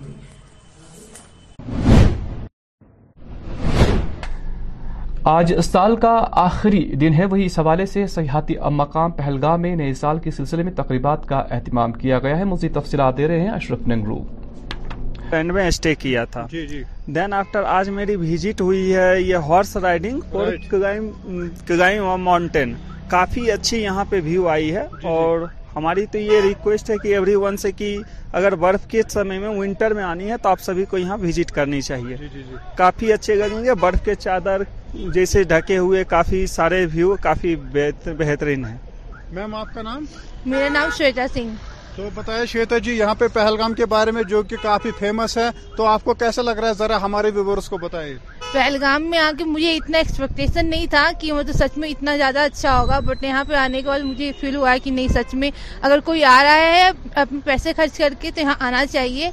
آج 5.31 5.53
سال 5.65 5.95
کا 6.01 6.11
آخری 6.43 6.83
دن 7.01 7.13
ہے 7.13 7.25
وہی 7.31 7.45
اس 7.45 7.57
حوالے 7.59 7.85
سے 7.85 8.05
سیاحتی 8.15 8.55
مقام 8.71 9.11
پہلگام 9.17 9.61
میں 9.61 9.75
نئے 9.75 9.93
سال 10.03 10.19
کے 10.23 10.31
سلسلے 10.31 10.63
میں 10.63 10.71
تقریبات 10.75 11.25
کا 11.29 11.37
اہتمام 11.51 11.91
کیا 12.03 12.19
گیا 12.23 12.37
ہے 12.37 12.43
مزید 12.53 12.73
تفصیلات 12.75 13.17
دے 13.17 13.27
رہے 13.27 13.39
ہیں 13.41 13.49
اشرف 13.53 13.87
ننگرو 13.87 14.17
فرینڈ 15.29 15.51
میں 15.53 15.67
اسٹے 15.67 15.95
کیا 16.03 16.25
تھا 16.31 16.45
جی 16.51 16.65
جی 16.67 16.83
دین 17.15 17.33
آفٹر 17.39 17.63
آج 17.79 17.89
میری 17.99 18.15
وزٹ 18.25 18.61
ہوئی 18.61 18.93
ہے 18.95 19.09
یہ 19.21 19.49
ہارس 19.49 19.75
رائڈنگ 19.87 20.35
اور 20.35 20.53
کگائیں 21.67 21.99
ماؤنٹین 22.01 22.73
کافی 23.11 23.51
اچھی 23.51 23.81
یہاں 23.81 24.03
پہ 24.09 24.19
ویو 24.23 24.47
آئی 24.47 24.73
ہے 24.75 24.83
جی، 24.91 24.97
جی۔ 25.01 25.07
اور 25.07 25.45
ہماری 25.75 26.05
تو 26.11 26.17
یہ 26.17 26.39
ریکویسٹ 26.43 26.89
ہے 26.89 26.95
کہ 27.03 27.07
ایوری 27.13 27.35
ون 27.43 27.57
سے 27.63 27.71
کہ 27.79 27.95
اگر 28.37 28.55
برف 28.63 28.85
کے 28.89 29.01
سمے 29.09 29.37
میں 29.39 29.49
ونٹر 29.59 29.93
میں 29.97 30.03
آنی 30.03 30.29
ہے 30.31 30.37
تو 30.43 30.49
آپ 30.49 30.59
سبھی 30.67 30.85
کو 30.91 30.97
یہاں 30.97 31.17
وزٹ 31.21 31.51
کرنی 31.57 31.81
چاہیے 31.89 32.15
جی، 32.33 32.43
کافی 32.77 33.11
اچھے 33.13 33.37
گرمی 33.39 33.67
ہے 33.67 33.73
برف 33.85 34.03
کے 34.05 34.15
چادر 34.25 34.63
جیسے 35.13 35.43
ڈھکے 35.53 35.77
ہوئے 35.77 36.03
کافی 36.15 36.45
سارے 36.57 36.85
ویو 36.93 37.15
کافی 37.21 37.55
بہترین 38.17 38.65
ہیں 38.65 38.77
میم 39.37 39.55
آپ 39.55 39.73
کا 39.73 39.81
نام 39.89 40.05
میرا 40.51 40.69
نام 40.73 40.89
شویتا 40.97 41.25
سنگھ 41.33 41.55
تو 41.99 42.09
بتایا 42.17 42.43
شویتا 42.45 42.77
جی 42.83 42.93
یہاں 42.97 43.13
پہ 43.19 43.27
پہلگام 43.33 43.73
کے 43.77 43.85
بارے 43.93 44.11
میں 44.17 44.21
جو 44.27 44.41
کہ 44.49 44.55
کافی 44.61 44.91
فیمس 44.99 45.37
ہے 45.37 45.47
تو 45.77 45.85
آپ 45.85 46.03
کو 46.03 46.13
کیسا 46.21 46.41
لگ 46.41 46.57
رہا 46.59 46.67
ہے 46.67 46.73
ذرا 46.81 47.01
ہمارے 47.01 47.31
ویورس 47.35 47.67
کو 47.69 47.77
بتائیے 47.77 48.15
پہلگام 48.53 49.09
میں 49.09 49.19
آ 49.19 49.29
کے 49.37 49.43
مجھے 49.45 49.75
اتنا 49.75 49.97
ایکسپیکٹیشن 49.97 50.69
نہیں 50.69 50.85
تھا 50.93 51.05
کہ 51.21 51.33
مطلب 51.33 51.55
سچ 51.59 51.77
میں 51.77 51.89
اتنا 51.89 52.15
زیادہ 52.17 52.45
اچھا 52.51 52.79
ہوگا 52.79 52.99
بٹ 53.07 53.23
یہاں 53.23 53.43
پہ 53.47 53.53
آنے 53.65 53.81
کے 53.81 53.87
بعد 53.87 54.05
مجھے 54.11 54.31
فیل 54.39 54.55
ہوا 54.55 54.71
ہے 54.73 54.79
کہ 54.83 54.91
نہیں 54.91 55.07
سچ 55.17 55.33
میں 55.41 55.51
اگر 55.81 55.99
کوئی 56.05 56.23
آ 56.35 56.41
رہا 56.43 56.73
ہے 56.77 56.89
اپنے 57.23 57.39
پیسے 57.45 57.73
خرچ 57.77 57.97
کر 57.97 58.13
کے 58.19 58.31
تو 58.35 58.41
یہاں 58.41 58.55
آنا 58.67 58.85
چاہیے 58.91 59.29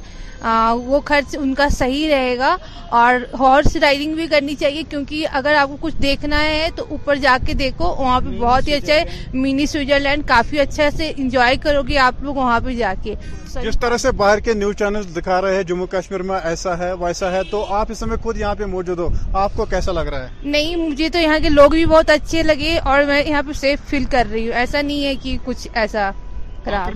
وہ 0.85 0.99
خرچ 1.05 1.35
ان 1.39 1.53
کا 1.55 1.67
صحیح 1.77 2.09
رہے 2.09 2.37
گا 2.37 2.55
اور 2.97 3.15
ہارس 3.39 3.75
رائڈنگ 3.81 4.13
بھی 4.15 4.27
کرنی 4.31 4.53
چاہیے 4.59 4.83
کیونکہ 4.89 5.25
اگر 5.37 5.55
آپ 5.59 5.69
کو 5.69 5.77
کچھ 5.81 5.95
دیکھنا 6.01 6.41
ہے 6.43 6.67
تو 6.75 6.85
اوپر 6.89 7.15
جا 7.21 7.35
کے 7.45 7.53
دیکھو 7.61 7.93
وہاں 7.99 8.19
پہ 8.25 8.37
بہت 8.39 8.67
ہی 8.67 8.73
اچھا 8.73 8.93
ہے 8.93 9.03
منی 9.33 9.65
سوئٹزرلینڈ 9.65 10.27
کافی 10.27 10.59
اچھا 10.59 10.89
سے 10.97 11.11
انجوائے 11.15 11.55
کرو 11.63 11.81
گے 11.87 11.97
آپ 11.99 12.21
لوگ 12.23 12.35
وہاں 12.35 12.59
پہ 12.65 12.73
جا 12.77 12.93
کے 13.03 13.15
جس 13.63 13.77
طرح 13.81 13.97
سے 13.97 14.11
باہر 14.17 14.39
کے 14.45 14.53
نیوز 14.53 14.75
چینل 14.79 15.03
دکھا 15.15 15.41
رہے 15.41 15.55
ہیں 15.55 15.63
جموں 15.67 15.87
کشمیر 15.91 16.21
میں 16.29 16.39
ایسا 16.49 16.77
ہے 16.77 16.91
ویسا 16.99 17.31
ہے 17.31 17.41
تو 17.51 17.63
آپ 17.75 17.91
اس 17.91 17.97
سمے 17.99 18.15
خود 18.23 18.37
یہاں 18.37 18.53
پہ 18.55 18.65
موجود 18.75 18.99
ہو 18.99 19.07
آپ 19.43 19.55
کو 19.55 19.65
کیسا 19.69 19.91
لگ 19.91 20.07
رہا 20.13 20.23
ہے 20.27 20.49
نہیں 20.51 20.75
مجھے 20.87 21.09
تو 21.13 21.19
یہاں 21.19 21.39
کے 21.43 21.49
لوگ 21.49 21.69
بھی 21.71 21.85
بہت 21.85 22.09
اچھے 22.09 22.43
لگے 22.43 22.77
اور 22.91 23.03
میں 23.07 23.23
یہاں 23.27 23.41
پہ 23.47 23.53
سیف 23.59 23.87
فیل 23.89 24.03
کر 24.11 24.25
رہی 24.31 24.47
ہوں 24.47 24.55
ایسا 24.59 24.81
نہیں 24.81 25.05
ہے 25.05 25.15
کہ 25.23 25.37
کچھ 25.45 25.67
ایسا 25.73 26.09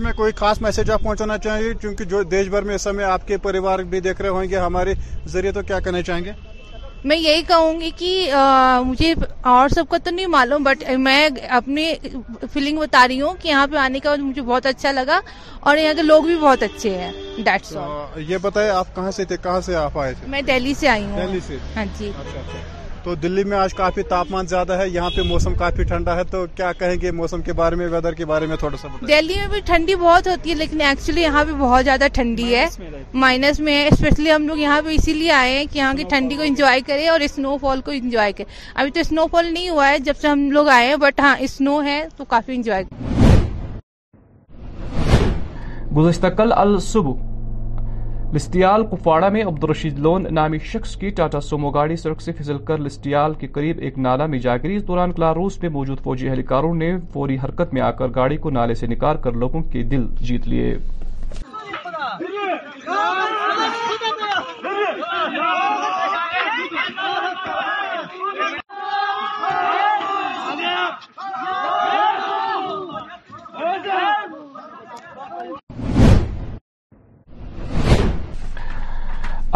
میں 0.00 0.12
کوئی 0.16 0.32
خاص 0.36 0.60
میسج 0.60 0.90
آپ 0.90 1.02
پہنچانا 1.02 1.36
چاہیں 1.44 1.94
جو 2.12 2.22
دیش 2.30 2.48
میں 2.96 3.04
آپ 3.04 3.26
کے 3.28 3.36
پریوار 3.42 3.78
بھی 3.92 4.00
دیکھ 4.06 4.20
رہے 4.22 4.28
ہوں 4.36 4.44
گے 4.50 4.56
ہمارے 4.58 4.94
ذریعے 5.32 5.52
تو 5.52 5.62
کیا 5.66 5.78
کرنے 5.84 6.02
چاہیں 6.08 6.24
گے 6.24 6.32
میں 7.10 7.16
یہی 7.16 7.42
کہوں 7.46 7.80
گی 7.80 7.90
کہ 7.98 8.30
مجھے 8.86 9.12
اور 9.52 9.68
سب 9.74 9.84
کا 9.90 9.98
تو 10.04 10.10
نہیں 10.10 10.26
معلوم 10.34 10.64
بٹ 10.64 10.82
میں 11.06 11.28
اپنی 11.60 11.86
فیلنگ 12.52 12.78
بتا 12.80 13.06
رہی 13.08 13.20
ہوں 13.20 13.34
کہ 13.42 13.48
یہاں 13.48 13.66
پہ 13.70 13.76
آنے 13.84 14.00
کا 14.00 14.14
مجھے 14.20 14.42
بہت 14.42 14.66
اچھا 14.66 14.92
لگا 14.92 15.20
اور 15.70 15.76
یہاں 15.78 15.94
کے 15.96 16.02
لوگ 16.02 16.22
بھی 16.24 16.36
بہت 16.42 16.62
اچھے 16.62 16.96
ہیں 16.98 17.12
یہ 18.28 18.36
بتائیں 18.42 18.68
آپ 18.76 18.94
کہاں 18.94 19.10
سے 19.16 19.24
تھے 19.32 19.36
کہاں 19.42 19.60
سے 19.70 19.74
آپ 19.76 19.98
آئے 20.04 20.14
تھے 20.20 20.28
میں 20.36 20.42
دہلی 20.52 20.74
سے 20.80 20.88
آئی 20.88 21.04
ہوں 21.04 21.20
ہاں 21.20 21.30
جی 21.98 22.08
اچھا، 22.08 22.38
اچھا۔ 22.40 22.80
تو 23.04 23.14
دلی 23.22 23.42
میں 23.50 23.56
آج 23.58 23.72
کافی 23.74 24.02
تاپمان 24.08 24.46
زیادہ 24.46 24.72
ہے 24.78 24.88
یہاں 24.88 25.08
پہ 25.14 25.22
موسم 25.28 25.54
کافی 25.58 25.84
ٹھنڈا 25.90 26.14
ہے 26.16 26.24
تو 26.30 26.44
کیا 26.56 26.70
کہیں 26.78 26.94
گے 27.02 27.10
موسم 27.20 27.40
کے 27.42 27.52
دہلی 29.08 29.34
میں 29.36 29.46
بھی 29.50 29.60
ٹھنڈی 29.66 29.94
بہت 30.00 30.26
ہوتی 30.28 30.50
ہے 30.50 30.54
لیکن 30.54 30.80
ایکچولی 30.82 31.22
یہاں 31.22 31.44
پہ 31.48 31.52
بہت 31.58 31.84
زیادہ 31.84 32.04
ٹھنڈی 32.14 32.54
ہے 32.54 32.64
مائنس 33.24 33.58
میں 33.60 33.74
ہے 33.76 33.86
اسپیشلی 33.92 34.30
ہم 34.32 34.46
لوگ 34.48 34.58
یہاں 34.58 34.80
پہ 34.84 34.94
اسی 34.94 35.12
لیے 35.14 35.32
آئے 35.32 35.56
ہیں 35.58 35.64
کہ 35.72 35.78
یہاں 35.78 35.92
کی 35.98 36.04
ٹھنڈی 36.10 36.36
کو 36.36 36.42
انجوائے 36.42 36.80
کرے 36.86 37.08
اور 37.08 37.20
اسنو 37.28 37.56
فال 37.62 37.80
کو 37.86 37.90
انجوائے 37.94 38.32
کرے 38.32 38.44
ابھی 38.74 38.90
تو 38.90 39.00
اسنو 39.00 39.26
فال 39.32 39.52
نہیں 39.52 39.68
ہوا 39.70 39.88
ہے 39.88 39.98
جب 40.08 40.16
سے 40.20 40.28
ہم 40.28 40.50
لوگ 40.52 40.68
آئے 40.76 40.86
ہیں 40.88 40.96
بٹ 41.06 41.20
ہاں 41.20 41.34
اسنو 41.48 41.80
ہے 41.86 42.00
تو 42.16 42.24
کافی 42.36 42.54
انجوائے 42.54 42.84
گزشتہ 45.96 46.26
کل 46.36 46.52
الصبح 46.56 47.31
لسٹیال 48.34 48.84
کپواڑہ 48.90 49.28
میں 49.32 49.42
عبدالرشید 49.46 49.98
لون 50.04 50.24
نامی 50.34 50.58
شخص 50.64 50.94
کی 50.98 51.08
ٹاٹا 51.16 51.40
سومو 51.48 51.70
گاڑی 51.70 51.96
سڑک 52.02 52.20
سے 52.22 52.32
پھسل 52.36 52.58
کر 52.68 52.78
لسٹیال 52.80 53.34
کے 53.40 53.46
قریب 53.56 53.78
ایک 53.84 53.98
نالا 54.06 54.26
میں 54.32 54.38
جا 54.46 54.56
گری 54.62 54.76
اس 54.76 54.86
دوران 54.88 55.12
کلاروس 55.16 55.60
میں 55.62 55.70
موجود 55.70 55.98
فوجی 56.04 56.28
اہلکاروں 56.28 56.74
نے 56.74 56.92
فوری 57.12 57.36
حرکت 57.44 57.74
میں 57.74 57.82
آ 57.82 57.90
کر 57.98 58.10
گاڑی 58.14 58.36
کو 58.44 58.50
نالے 58.50 58.74
سے 58.80 58.86
نکال 58.86 59.16
کر 59.24 59.32
لوگوں 59.44 59.62
کے 59.72 59.82
دل 59.92 60.06
جیت 60.20 60.48
لیے 60.48 60.74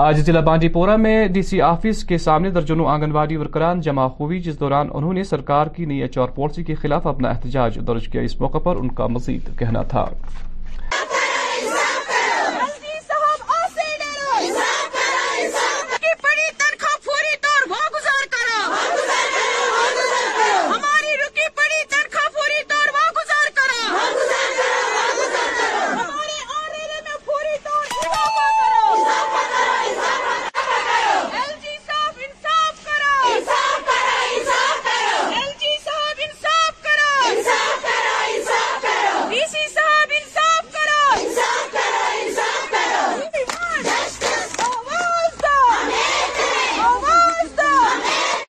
آج 0.05 0.17
ضلع 0.25 0.41
پورہ 0.73 0.97
میں 1.03 1.27
ڈی 1.33 1.43
سی 1.51 1.61
آفس 1.67 2.03
کے 2.09 2.17
سامنے 2.19 2.51
درجنوں 2.57 2.87
آنگن 2.95 3.13
واڑی 3.13 3.37
ورکران 3.37 3.81
جمع 3.87 4.05
ہوئی 4.19 4.41
جس 4.47 4.59
دوران 4.61 4.89
انہوں 4.95 5.13
نے 5.15 5.23
سرکار 5.25 5.67
کی 5.77 5.85
نئی 5.85 6.03
آر 6.17 6.27
پالیسی 6.35 6.63
کے 6.65 6.75
خلاف 6.83 7.07
اپنا 7.07 7.29
احتجاج 7.29 7.79
درج 7.87 8.09
کیا 8.09 8.23
اس 8.29 8.41
موقع 8.41 8.59
پر 8.65 8.77
ان 8.83 8.89
کا 8.99 9.07
مزید 9.17 9.49
کہنا 9.59 9.83
تھا 9.93 10.05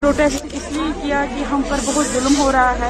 پروٹیسٹ 0.05 0.55
اس 0.55 0.65
لیے 0.73 0.85
کیا 1.03 1.25
کہ 1.35 1.45
ہم 1.51 1.61
پر 1.69 1.77
بہت 1.85 2.07
ظلم 2.13 2.35
ہو 2.39 2.51
رہا 2.53 2.73
ہے 2.79 2.89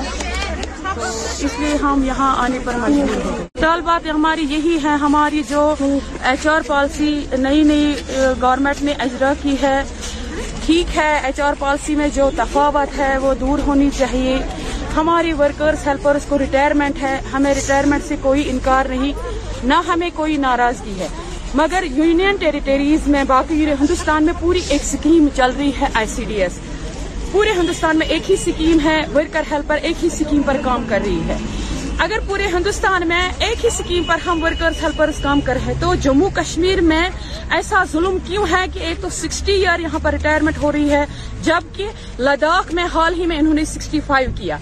اس 1.47 1.59
لیے 1.59 1.75
ہم 1.83 2.03
یہاں 2.05 2.31
آنے 2.45 2.59
پر 2.65 2.77
مجبور 2.81 3.21
ہیں 3.27 3.45
تال 3.61 3.81
بات 3.89 4.07
ہماری 4.15 4.47
یہی 4.51 4.79
ہے 4.85 4.95
ہماری 5.03 5.43
جو 5.49 5.61
ایچ 6.31 6.47
آر 6.55 6.61
پالیسی 6.67 7.09
نئی 7.45 7.63
نئی 7.69 7.95
گورنمنٹ 8.41 8.83
نے 8.89 8.93
اجرا 9.07 9.33
کی 9.43 9.55
ہے 9.63 9.79
ٹھیک 10.67 10.97
ہے 10.97 11.09
ایچ 11.25 11.41
آر 11.51 11.55
پالیسی 11.59 11.95
میں 11.97 12.09
جو 12.15 12.29
تفاوت 12.37 12.99
ہے 12.99 13.17
وہ 13.25 13.33
دور 13.41 13.59
ہونی 13.67 13.89
چاہیے 13.99 14.37
ہماری 14.97 15.33
ورکرز 15.45 15.87
ہیلپرز 15.89 16.27
کو 16.29 16.39
ریٹائرمنٹ 16.45 17.03
ہے 17.03 17.17
ہمیں 17.33 17.53
ریٹائرمنٹ 17.55 18.05
سے 18.09 18.17
کوئی 18.23 18.49
انکار 18.51 18.87
نہیں 18.97 19.59
نہ 19.73 19.81
ہمیں 19.93 20.09
کوئی 20.17 20.37
ناراضگی 20.49 20.99
ہے 21.01 21.09
مگر 21.63 21.85
یونین 21.97 22.37
ٹیریٹریز 22.41 23.09
میں 23.15 23.25
باقی 23.35 23.65
ہندوستان 23.81 24.25
میں 24.27 24.33
پوری 24.41 24.61
ایک 24.69 24.85
سکیم 24.95 25.29
چل 25.37 25.51
رہی 25.59 25.71
ہے 25.81 25.89
آئی 25.95 26.07
سی 26.17 26.25
ڈی 26.29 26.43
ایس 26.43 26.61
پورے 27.35 27.51
ہندوستان 27.53 27.99
میں 27.99 28.07
ایک 28.15 28.31
ہی 28.31 28.35
سکیم 28.41 28.81
ہے 28.83 28.99
ورکر 29.15 29.43
ہیلپر 29.51 29.79
ایک 29.89 30.03
ہی 30.03 30.09
سکیم 30.17 30.43
پر 30.47 30.57
کام 30.65 30.85
کر 30.89 30.99
رہی 31.05 31.21
ہے 31.29 31.37
اگر 32.05 32.19
پورے 32.27 32.47
ہندوستان 32.53 33.07
میں 33.09 33.21
ایک 33.47 33.65
ہی 33.65 33.71
سکیم 33.77 34.05
پر 34.09 34.19
ہم 34.27 34.43
ورکر 34.43 34.73
ہیلپر 34.83 35.11
کام 35.23 35.41
کر 35.45 35.59
رہے 35.65 35.73
تو 35.81 35.93
جموں 36.05 36.29
کشمیر 36.35 36.81
میں 36.91 37.03
ایسا 37.57 37.83
ظلم 37.93 38.19
کیوں 38.27 38.45
ہے 38.53 38.65
کہ 38.75 38.79
ایک 38.89 39.03
تو 39.03 39.09
سکسٹی 39.19 39.53
ایئر 39.53 39.81
یہاں 39.87 39.99
پر 40.03 40.13
ریٹائرمنٹ 40.19 40.63
ہو 40.63 40.71
رہی 40.73 40.91
ہے 40.91 41.05
جبکہ 41.45 42.21
لداخ 42.23 42.73
میں 42.79 42.85
حال 42.95 43.15
ہی 43.21 43.27
میں 43.33 43.39
انہوں 43.39 43.55
نے 43.55 43.65
سکسٹی 43.75 44.01
فائیو 44.07 44.31
کیا 44.41 44.59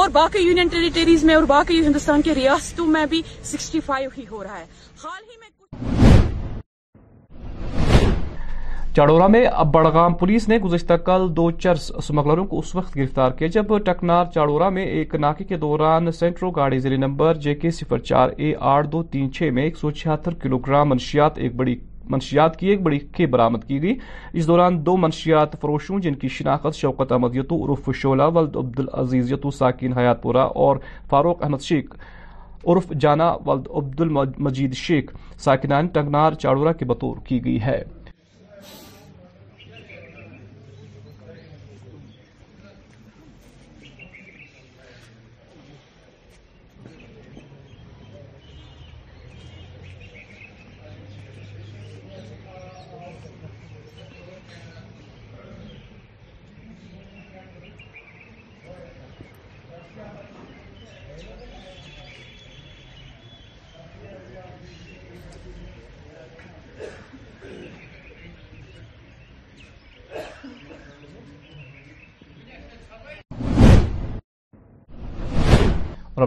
اور 0.00 0.08
باقی 0.18 0.38
یونین 0.48 0.68
ٹیریٹریز 0.72 1.24
میں 1.30 1.34
اور 1.34 1.42
باقی 1.54 1.80
ہندوستان 1.86 2.22
کے 2.28 2.34
ریاستوں 2.42 2.86
میں 2.96 3.06
بھی 3.14 3.22
سکسٹی 3.52 3.80
فائیو 3.86 4.10
ہی 4.18 4.24
ہو 4.30 4.42
رہا 4.44 4.58
ہے 4.58 4.66
حال 5.04 5.22
ہی 5.22 5.36
میں 5.40 6.14
چاڑورا 8.96 9.26
میں 9.28 9.42
اب 9.50 9.72
بڑگام 9.72 10.14
پولیس 10.20 10.46
نے 10.48 10.56
گزشتہ 10.58 10.92
کل 11.06 11.26
دو 11.36 11.50
چرس 11.62 11.90
سمگلروں 12.04 12.44
کو 12.52 12.58
اس 12.58 12.74
وقت 12.74 12.96
گرفتار 12.96 13.30
کیا 13.38 13.48
جب 13.54 13.76
ٹکنار 13.86 14.24
چاڑورا 14.34 14.68
میں 14.76 14.84
ایک 14.84 15.14
ناکے 15.20 15.44
کے 15.44 15.56
دوران 15.64 16.10
سینٹرو 16.18 16.50
گاڑی 16.58 16.78
ضلع 16.84 16.96
نمبر 16.98 17.34
جے 17.46 17.54
کے 17.64 17.70
صفر 17.78 17.98
چار 18.10 18.28
اے 18.38 18.52
آٹھ 18.70 18.86
دو 18.92 19.02
تین 19.12 19.30
چھ 19.38 19.50
میں 19.54 19.62
ایک 19.62 19.76
سو 19.78 19.90
چھہتر 19.98 20.34
کلو 20.42 20.58
گرام 20.68 20.88
منشیات 20.88 21.38
ایک 21.38 21.54
بڑی 21.56 21.74
منشیات 22.10 22.56
کی 22.60 22.68
ایک 22.70 22.82
بڑی 22.82 22.98
کھی 23.16 23.26
برامد 23.34 23.64
کی 23.68 23.82
گئی 23.82 23.94
اس 24.32 24.46
دوران 24.46 24.84
دو 24.86 24.96
منشیات 25.02 25.60
فروشوں 25.60 25.98
جن 26.06 26.14
کی 26.22 26.28
شناخت 26.38 26.76
شوکت 26.76 27.12
احمد 27.12 27.36
یتو 27.36 27.62
عرف 27.64 27.90
شولہ 28.02 28.30
ولد 28.34 28.56
عبدالعزیز 28.62 29.32
یتو 29.32 29.50
ساکین 29.58 29.92
حیات 29.98 30.22
پورہ 30.22 30.48
اور 30.64 30.76
فاروق 31.10 31.42
احمد 31.44 31.62
شیخ 31.68 31.94
عرف 32.66 32.90
جانا 33.00 33.30
ولد 33.46 33.68
عبد 33.76 34.00
المجید 34.08 34.74
شیخ 34.86 35.12
ساکنان 35.48 35.86
ٹنگنار 35.96 36.40
چاڑورا 36.46 36.72
کے 36.72 36.84
بطور 36.94 37.16
کی 37.28 37.44
گئی 37.44 37.60
ہے 37.66 37.80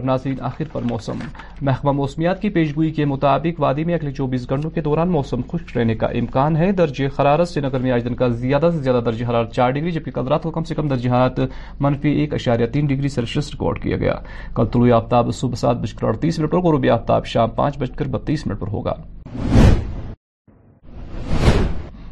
ناظرین 0.04 0.40
آخر 0.46 0.64
پر 0.72 0.82
موسم 0.90 1.18
محکمہ 1.66 1.90
موسمیات 1.92 2.40
کی 2.42 2.48
پیشگوئی 2.50 2.90
کے 2.94 3.04
مطابق 3.04 3.60
وادی 3.60 3.84
میں 3.84 3.94
اگلے 3.94 4.12
چوبیس 4.12 4.48
گھنٹوں 4.50 4.70
کے 4.70 4.80
دوران 4.82 5.10
موسم 5.12 5.40
خشک 5.52 5.76
رہنے 5.76 5.94
کا 5.94 6.06
امکان 6.20 6.56
ہے 6.56 6.70
درجہ 6.80 7.08
خرارت 7.16 7.48
سے 7.48 7.60
نگر 7.60 7.80
میں 7.80 7.90
آج 7.92 8.04
دن 8.04 8.14
کا 8.14 8.28
زیادہ 8.28 8.70
سے 8.74 8.78
زیادہ 8.82 9.04
درجہ 9.06 9.26
حرارت 9.30 9.52
چار 9.54 9.70
ڈگری 9.72 9.90
جبکہ 9.92 10.10
کل 10.14 10.28
رات 10.28 10.42
کو 10.42 10.50
کم 10.50 10.64
سے 10.64 10.74
کم 10.74 10.88
درجہ 10.88 11.10
حرارت 11.10 11.40
منفی 11.80 12.12
ایک 12.20 12.34
اشاریہ 12.34 12.66
تین 12.72 12.86
ڈگری 12.86 13.08
سیلسیس 13.08 13.50
ریکارڈ 13.54 13.82
کیا 13.82 13.96
گیا 13.96 14.14
کل 14.56 14.66
طلوع 14.72 14.92
آفتاب 14.96 15.32
صبح 15.40 15.56
سات 15.62 15.76
بج 15.82 15.94
کر 15.94 16.06
اڑتیس 16.06 16.38
منٹ 16.38 16.50
پر 16.52 16.58
غروبی 16.62 16.90
آفتاب 16.90 17.26
شام 17.26 17.50
پانچ 17.60 17.78
بج 17.78 17.96
کر 17.96 18.08
بتیس 18.10 18.46
منٹ 18.46 18.60
پر 18.60 18.68
ہوگا 18.72 18.94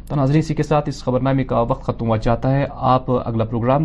تو 0.07 0.15
ناظرین 0.15 0.39
اسی 0.39 0.53
کے 0.55 0.63
ساتھ 0.63 0.87
اس 0.89 1.03
خبرنامے 1.03 1.43
کا 1.49 1.59
وقت 1.69 1.83
ختم 1.85 2.07
ہو 2.09 2.15
جاتا 2.25 2.53
ہے 2.55 2.65
آپ 2.93 3.11
اگلا 3.25 3.43
پروگرام 3.45 3.83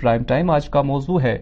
پرائم 0.00 0.22
ٹائم 0.28 0.50
آج 0.56 0.68
کا 0.70 0.82
موضوع 0.90 1.20
ہے 1.22 1.36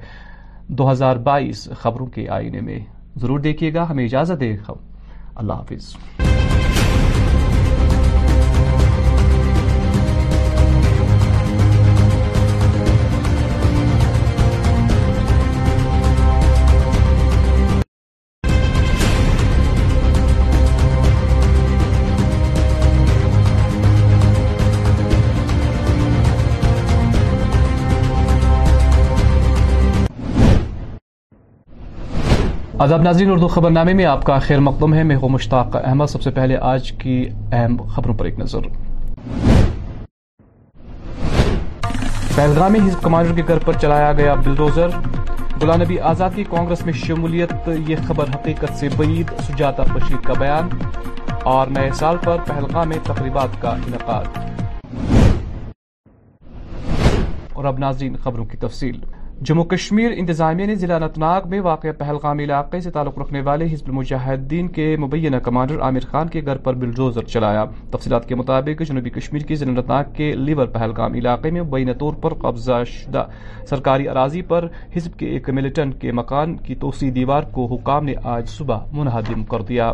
دو 0.76 0.90
ہزار 0.90 1.16
بائیس 1.28 1.68
خبروں 1.80 2.06
کے 2.14 2.28
آئینے 2.38 2.60
میں 2.68 2.78
ضرور 3.20 3.40
دیکھیے 3.46 3.72
گا 3.74 3.88
ہمیں 3.90 4.04
اجازت 4.04 4.40
دے 4.40 4.54
اللہ 5.36 5.52
حافظ 5.52 5.94
آداب 32.82 33.02
ناظرین 33.02 33.30
اردو 33.30 33.48
خبر 33.48 33.70
نامے 33.70 33.92
میں 33.94 34.04
آپ 34.12 34.24
کا 34.26 34.36
خیر 34.46 34.60
مقدم 34.60 34.94
ہے 34.94 35.02
میں 35.08 35.16
ہوں 35.16 35.28
مشتاق 35.30 35.74
احمد 35.82 36.06
سب 36.10 36.22
سے 36.22 36.30
پہلے 36.38 36.56
آج 36.70 36.90
کی 37.02 37.12
اہم 37.50 37.76
خبروں 37.94 38.14
پر 38.18 38.24
ایک 38.24 38.38
نظر 38.38 38.66
پہلگامی 42.36 42.78
کمانڈر 43.02 43.34
کے 43.36 43.42
گھر 43.52 43.58
پر 43.66 43.72
چلایا 43.82 44.12
گیا 44.18 44.34
بلڈوزر 44.44 44.96
غلام 45.60 45.82
نبی 45.82 45.98
آزاد 46.12 46.30
کی 46.36 46.44
کانگریس 46.50 46.84
میں 46.86 46.92
شمولیت 47.04 47.52
یہ 47.88 47.96
خبر 48.08 48.34
حقیقت 48.34 48.78
سے 48.80 48.88
بعید 48.96 49.30
سجاتا 49.48 49.82
بشیر 49.94 50.24
کا 50.26 50.34
بیان 50.40 50.68
اور 51.54 51.66
نئے 51.78 51.90
سال 52.02 52.16
پر 52.24 52.38
پہلگام 52.48 52.88
میں 52.88 52.98
تقریبات 53.12 53.60
کا 53.62 53.76
انعقاد 53.86 54.60
اور 57.54 57.64
اب 57.72 57.78
ناظرین 57.78 58.16
خبروں 58.24 58.44
کی 58.52 58.56
تفصیل 58.66 58.98
جموں 59.46 59.64
کشمیر 59.66 60.10
انتظامیہ 60.16 60.66
نے 60.66 60.74
ضلع 60.80 60.94
انتناگ 60.96 61.48
میں 61.50 61.58
واقع 61.60 61.88
پہلگامی 61.98 62.44
علاقے 62.44 62.80
سے 62.80 62.90
تعلق 62.96 63.18
رکھنے 63.18 63.40
والے 63.48 63.64
حزب 63.72 63.88
المجاہدین 63.88 64.68
کے 64.76 64.84
مبینہ 65.04 65.36
کمانڈر 65.44 65.80
عامر 65.86 66.04
خان 66.10 66.28
کے 66.34 66.40
گھر 66.44 66.56
پر 66.66 66.74
بلڈوزر 66.82 67.24
چلایا 67.32 67.64
تفصیلات 67.92 68.28
کے 68.28 68.34
مطابق 68.42 68.82
جنوبی 68.88 69.10
کشمیر 69.18 69.42
کی 69.48 69.54
ضلع 69.62 69.70
انتناگ 69.70 70.12
کے 70.16 70.30
لیور 70.44 70.66
پہلگام 70.78 71.14
علاقے 71.22 71.50
میں 71.56 71.62
مبینہ 71.62 71.92
طور 72.00 72.14
پر 72.22 72.34
قبضہ 72.46 72.82
شدہ 72.92 73.26
سرکاری 73.70 74.08
اراضی 74.08 74.42
پر 74.54 74.68
حزب 74.96 75.18
کے 75.18 75.26
ایک 75.32 75.50
ملٹنٹ 75.58 76.00
کے 76.00 76.12
مکان 76.22 76.56
کی 76.66 76.74
توسیع 76.86 77.10
دیوار 77.14 77.42
کو 77.54 77.66
حکام 77.74 78.04
نے 78.04 78.14
آج 78.36 78.48
صبح 78.56 78.84
منہدم 79.00 79.44
کر 79.50 79.62
دیا 79.68 79.92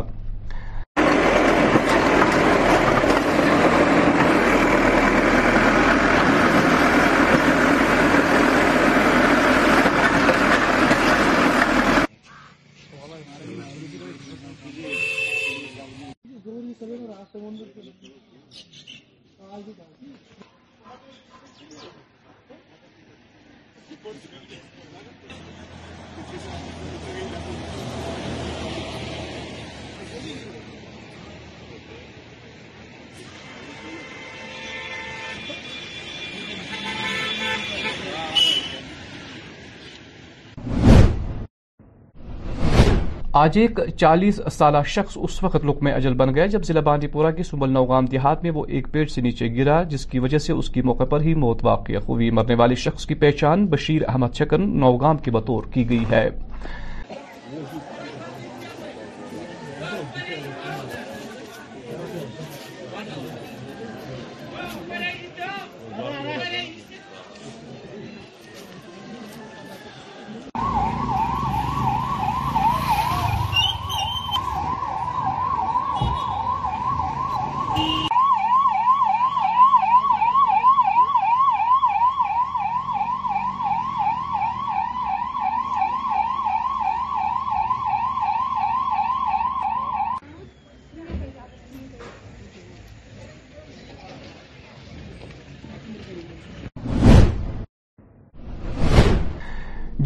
آج 43.49 43.57
ایک 43.57 43.79
چالیس 43.97 44.39
سالہ 44.51 44.77
شخص 44.93 45.11
اس 45.23 45.41
وقت 45.43 45.63
لکم 45.65 45.87
اجل 45.93 46.13
بن 46.17 46.33
گئے 46.35 46.47
جب 46.55 46.63
ضلع 46.65 46.81
پورہ 47.11 47.31
کے 47.35 47.43
سمبل 47.43 47.69
نوغام 47.73 48.05
دیہات 48.11 48.43
میں 48.43 48.51
وہ 48.55 48.65
ایک 48.75 48.87
پیڑ 48.91 49.05
سے 49.13 49.21
نیچے 49.21 49.47
گرا 49.55 49.81
جس 49.93 50.05
کی 50.11 50.19
وجہ 50.25 50.37
سے 50.47 50.53
اس 50.53 50.69
کی 50.75 50.81
موقع 50.89 51.03
پر 51.13 51.21
ہی 51.27 51.33
موت 51.43 51.63
واقع 51.65 51.93
ہوئی 52.09 52.29
مرنے 52.39 52.55
والے 52.61 52.75
شخص 52.83 53.05
کی 53.05 53.15
پہچان 53.23 53.65
بشیر 53.71 54.01
احمد 54.09 54.35
چکن 54.41 54.69
نوغام 54.85 55.17
کی 55.25 55.31
بطور 55.39 55.63
کی 55.73 55.89
گئی 55.89 56.03
ہے 56.11 56.27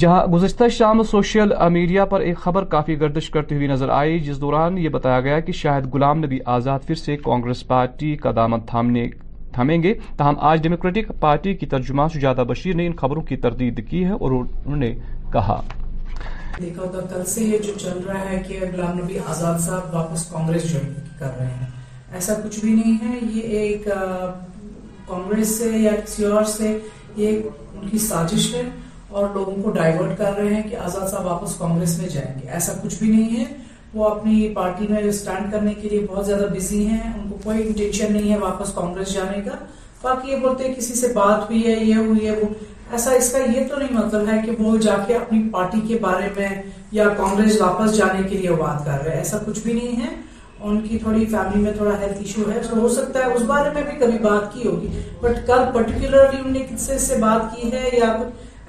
جہاں 0.04 0.26
گزشتہ 0.32 0.68
شام 0.76 1.02
سوشل 1.10 1.52
میڈیا 1.72 2.06
پر 2.14 2.22
ایک 2.22 2.38
خبر 2.46 2.64
کافی 2.72 3.00
گردش 3.02 3.30
کرتی 3.36 3.56
ہوئی 3.56 3.68
نظر 3.68 3.90
آئی 3.98 4.18
جس 4.26 4.40
دوران 4.42 4.78
یہ 4.78 4.90
بتایا 4.96 5.20
گیا 5.28 5.40
کہ 5.48 5.52
شاہد 5.60 5.86
غلام 5.94 6.18
نبی 6.24 6.40
آزاد 6.56 6.80
پھر 6.88 6.96
سے 7.04 7.16
کانگریس 7.28 7.66
پارٹی 7.68 8.16
کا 8.26 8.32
دامن 8.36 8.62
تھامنے 8.72 9.08
تھامیں 9.54 9.78
گے 9.84 9.94
تاہم 10.18 10.40
آج 10.50 10.62
ڈیموکریٹک 10.64 11.12
پارٹی 11.20 11.54
کی 11.62 11.66
ترجمہ 11.76 12.08
سجادہ 12.16 12.44
بشیر 12.52 12.76
نے 12.80 12.88
ان 12.88 12.96
خبروں 13.02 13.22
کی 13.32 13.36
تردید 13.48 13.82
کی 13.90 14.04
ہے 14.06 14.18
اور 14.20 14.32
انہوں 14.42 14.76
نے 14.84 14.94
کہا 15.34 15.60
دیکھا 16.60 16.86
تھا 16.96 17.02
کل 17.16 17.24
سے 17.36 17.44
یہ 17.46 17.58
جو 17.68 17.74
چل 17.84 18.04
رہا 18.10 18.30
ہے 18.30 18.42
کہ 18.48 18.60
غلام 18.72 18.98
نبی 19.04 19.20
آزاد 19.30 19.60
صاحب 19.70 19.96
واپس 19.96 20.26
کانگریس 20.36 20.72
جوائن 20.74 20.94
کر 21.20 21.38
رہے 21.40 21.52
ہیں 21.60 21.68
ایسا 22.20 22.34
کچھ 22.44 22.60
بھی 22.66 22.74
نہیں 22.84 23.04
ہے 23.08 23.18
یہ 23.38 23.58
ایک 23.66 23.88
کانگریس 25.08 25.58
سے 25.60 25.72
یا 25.78 25.96
کسی 26.06 26.26
اور 26.34 26.44
سے 26.60 26.78
یہ 27.26 27.42
ان 27.80 27.90
کی 27.90 27.98
سازش 28.12 28.54
ہے 28.54 28.70
اور 29.18 29.28
لوگوں 29.34 29.54
کو 29.64 29.72
ڈائیورٹ 29.72 30.18
کر 30.18 30.32
رہے 30.38 30.54
ہیں 30.54 30.62
کہ 30.70 30.76
آزاد 30.84 31.08
صاحب 31.10 31.26
واپس 31.26 31.56
کانگریس 31.58 31.98
میں 31.98 32.08
جائیں 32.10 32.34
گے 32.42 32.48
ایسا 32.58 32.72
کچھ 32.84 32.96
بھی 33.00 33.08
نہیں 33.10 33.40
ہے 33.40 33.44
وہ 33.94 34.06
اپنی 34.10 34.38
پارٹی 34.56 34.86
میں 34.90 35.02
اسٹینڈ 35.10 35.52
کرنے 35.52 35.74
کے 35.82 35.90
لیے 35.90 36.06
بہت 36.14 36.26
زیادہ 36.26 36.46
بزی 36.56 36.86
ہیں 36.86 37.12
ان 37.14 37.28
کو 37.32 37.36
کوئی 37.44 37.62
انٹینشن 37.66 38.14
نہیں 38.14 38.32
ہے 38.32 38.38
واپس 38.46 38.74
کانگریس 38.76 39.14
جانے 39.14 39.42
کا 39.46 39.56
باقی 40.02 40.32
یہ 40.32 40.38
بولتے 40.46 40.68
ہیں 40.68 40.74
کسی 40.76 40.94
سے 41.02 41.08
بات 41.16 41.44
ہوئی 41.50 41.62
ہوئی 41.64 41.74
ہے 41.92 42.00
ہے 42.00 42.24
یہ 42.24 42.42
وہ 42.42 42.48
ایسا 42.96 43.12
اس 43.18 43.32
کا 43.32 43.38
یہ 43.52 43.68
تو 43.70 43.78
نہیں 43.80 43.94
مطلب 43.98 44.28
ہے 44.32 44.38
کہ 44.46 44.52
وہ 44.64 44.76
جا 44.88 44.96
کے 45.08 45.16
اپنی 45.16 45.42
پارٹی 45.52 45.82
کے 45.88 45.98
بارے 46.06 46.30
میں 46.38 46.48
یا 47.02 47.08
کانگریس 47.18 47.60
واپس 47.62 47.96
جانے 47.98 48.28
کے 48.30 48.38
لیے 48.38 48.56
بات 48.64 48.86
کر 48.86 49.02
رہے 49.04 49.12
ہیں 49.12 49.18
ایسا 49.18 49.38
کچھ 49.46 49.60
بھی 49.68 49.74
نہیں 49.74 50.02
ہے 50.04 50.16
ان 50.70 50.80
کی 50.88 50.98
تھوڑی 51.04 51.26
فیملی 51.32 51.62
میں 51.64 51.72
تھوڑا 51.78 52.00
ہیلتھ 52.02 52.18
ایشو 52.26 52.50
ہے 52.52 52.60
تو 52.70 52.80
ہو 52.80 52.88
سکتا 52.98 53.20
ہے 53.26 53.34
اس 53.34 53.42
بارے 53.54 53.70
میں 53.74 53.84
بھی 53.92 53.98
کبھی 54.00 54.18
بات 54.30 54.54
کی 54.54 54.68
ہوگی 54.68 54.88
بٹ 55.22 55.46
کل 55.48 55.64
پرٹیکولرلی 55.74 56.42
ان 56.46 56.52
نے 56.54 56.60
کس 56.70 56.82
سے 56.88 56.98
سے 57.08 57.16
بات 57.22 57.56
کی 57.56 57.72
ہے 57.72 57.90
یا 57.98 58.12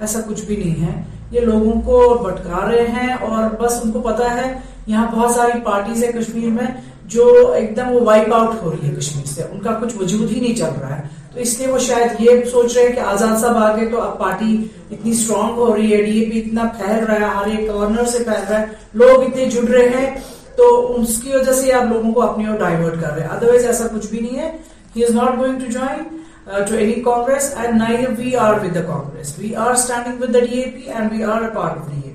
ایسا 0.00 0.20
کچھ 0.28 0.44
بھی 0.44 0.56
نہیں 0.56 0.86
ہے 0.86 1.02
یہ 1.30 1.40
لوگوں 1.40 1.80
کو 1.84 1.98
بٹکا 2.24 2.64
رہے 2.70 2.86
ہیں 2.96 3.12
اور 3.28 3.48
بس 3.60 3.80
ان 3.84 3.90
کو 3.92 4.00
پتا 4.00 4.34
ہے 4.36 4.52
یہاں 4.86 5.06
بہت 5.14 5.30
ساری 5.34 5.60
پارٹیز 5.64 6.04
ہیں 6.04 6.12
کشمیر 6.12 6.48
میں 6.58 6.66
جو 7.14 7.26
ایک 7.56 7.76
دم 7.76 7.90
وہ 7.92 8.00
وائپ 8.04 8.32
آؤٹ 8.34 8.62
ہو 8.62 8.70
رہی 8.70 8.88
ہے 8.88 8.94
کشمیر 8.98 9.24
سے 9.34 9.42
ان 9.50 9.60
کا 9.62 9.72
کچھ 9.82 9.94
وجود 9.98 10.30
ہی 10.32 10.40
نہیں 10.40 10.54
چل 10.56 10.80
رہا 10.80 10.98
ہے 10.98 11.06
تو 11.34 11.40
اس 11.40 11.58
لیے 11.58 11.66
وہ 11.68 11.78
شاید 11.86 12.20
یہ 12.20 12.44
سوچ 12.50 12.76
رہے 12.76 12.86
ہیں 12.86 12.94
کہ 12.94 13.00
آزاد 13.12 13.36
صاحب 13.40 13.56
آ 13.62 13.74
گئے 13.76 13.86
تو 13.90 14.00
اب 14.02 14.18
پارٹی 14.18 14.56
اتنی 14.90 15.10
اسٹرانگ 15.10 15.56
ہو 15.58 15.74
رہی 15.76 15.92
ہے 15.92 16.02
ڈی 16.02 16.18
اے 16.18 16.30
پی 16.30 16.38
اتنا 16.38 16.64
پھیل 16.78 17.04
رہا 17.04 17.14
ہے 17.26 17.34
ہر 17.38 17.58
ایک 17.58 17.68
کارنر 17.68 18.04
سے 18.16 18.22
پھیل 18.24 18.44
رہا 18.48 18.60
ہے 18.60 18.64
لوگ 19.02 19.22
اتنے 19.26 19.44
جڑ 19.56 19.64
رہے 19.68 19.88
ہیں 20.04 20.14
تو 20.56 20.64
اس 21.00 21.20
کی 21.22 21.32
وجہ 21.34 21.52
سے 21.60 21.72
آپ 21.80 21.92
لوگوں 21.92 22.12
کو 22.12 22.22
اپنی 22.22 22.46
اور 22.46 22.56
ڈائیورٹ 22.58 23.00
کر 23.00 23.12
رہے 23.12 23.22
ہیں 23.22 23.30
ادروائز 23.36 23.64
ایسا 23.66 23.86
کچھ 23.94 24.06
بھی 24.10 24.18
نہیں 24.20 24.38
ہے 24.38 24.50
he 24.96 25.02
going 25.14 25.58
to 25.60 25.70
join 25.72 26.02
uh, 26.46 26.64
to 26.68 26.78
any 26.80 27.02
Congress, 27.02 27.54
and 27.64 27.78
neither 27.78 28.12
we 28.20 28.34
are 28.36 28.60
with 28.60 28.74
the 28.74 28.82
Congress. 28.82 29.38
We 29.38 29.54
are 29.56 29.76
standing 29.82 30.18
with 30.18 30.32
the 30.32 30.42
DAP, 30.46 30.88
and 30.96 31.10
we 31.10 31.22
are 31.22 31.44
a 31.44 31.50
part 31.54 31.78
of 31.78 31.86
the 31.90 31.94
DAP. 32.00 32.10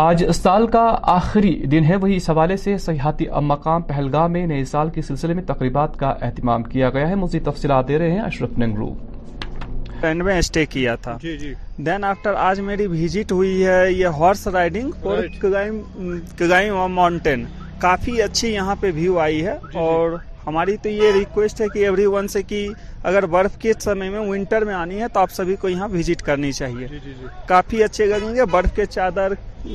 آج 0.00 0.24
سال 0.34 0.66
کا 0.72 0.82
آخری 1.12 1.50
دن 1.70 1.84
ہے 1.84 1.94
وہی 2.02 2.16
اس 2.16 2.28
حوالے 2.30 2.56
سے 2.64 2.76
سیاحتی 2.78 3.24
مقام 3.42 3.82
پہلگاہ 3.88 4.26
میں 4.34 4.46
نئے 4.46 4.64
سال 4.72 4.90
کے 4.94 5.02
سلسلے 5.02 5.34
میں 5.34 5.42
تقریبات 5.46 5.98
کا 5.98 6.08
اہتمام 6.26 6.62
کیا 6.72 6.90
گیا 6.96 7.08
ہے 7.08 7.14
مزید 7.24 7.44
تفصیلات 7.46 7.88
دے 7.88 7.98
رہے 7.98 8.10
ہیں 8.10 8.20
اشرف 8.24 8.58
ننگرو 8.58 8.92
ٹرینڈ 10.00 10.22
میں 10.24 10.38
اسٹے 10.38 10.64
کیا 10.74 10.94
تھا 11.06 11.16
دین 11.22 11.36
جی، 11.38 11.52
آفٹر 11.94 12.30
جی۔ 12.32 12.36
آج 12.40 12.60
میری 12.68 12.86
وزٹ 12.92 13.32
ہوئی 13.32 13.66
ہے 13.66 13.80
یہ 13.92 14.06
ہارس 14.18 14.46
رائڈنگ 14.56 15.06
اور 15.42 16.88
ماؤنٹین 16.88 17.44
کافی 17.80 18.20
اچھی 18.22 18.52
یہاں 18.52 18.74
پہ 18.80 18.90
ویو 18.94 19.18
آئی 19.20 19.44
ہے 19.46 19.52
جی، 19.62 19.68
جی۔ 19.72 19.78
اور 19.78 20.16
ہماری 20.46 20.76
تو 20.82 20.88
یہ 20.88 21.10
ریکویسٹ 21.14 21.60
ہے 21.60 21.66
کہ 21.72 21.78
ایوری 21.84 22.06
ون 22.14 22.28
سے 22.28 22.42
کہ 22.50 22.66
اگر 23.10 23.26
برف 23.34 23.56
کے 23.62 23.72
سمے 23.80 24.08
میں 24.10 24.20
ونٹر 24.28 24.64
میں 24.64 24.74
آنی 24.74 25.00
ہے 25.00 25.08
تو 25.12 25.20
آپ 25.20 25.30
سبھی 25.38 25.56
کو 25.60 25.68
یہاں 25.68 25.88
وزٹ 25.92 26.22
کرنی 26.28 26.52
چاہیے 26.58 26.86
جی، 27.04 27.14
کافی 27.48 27.82
اچھے 27.84 28.08
گرمی 28.10 28.38
ہے 28.38 28.44
برف 28.52 28.74
کے 28.76 28.86
چادر 28.96 29.32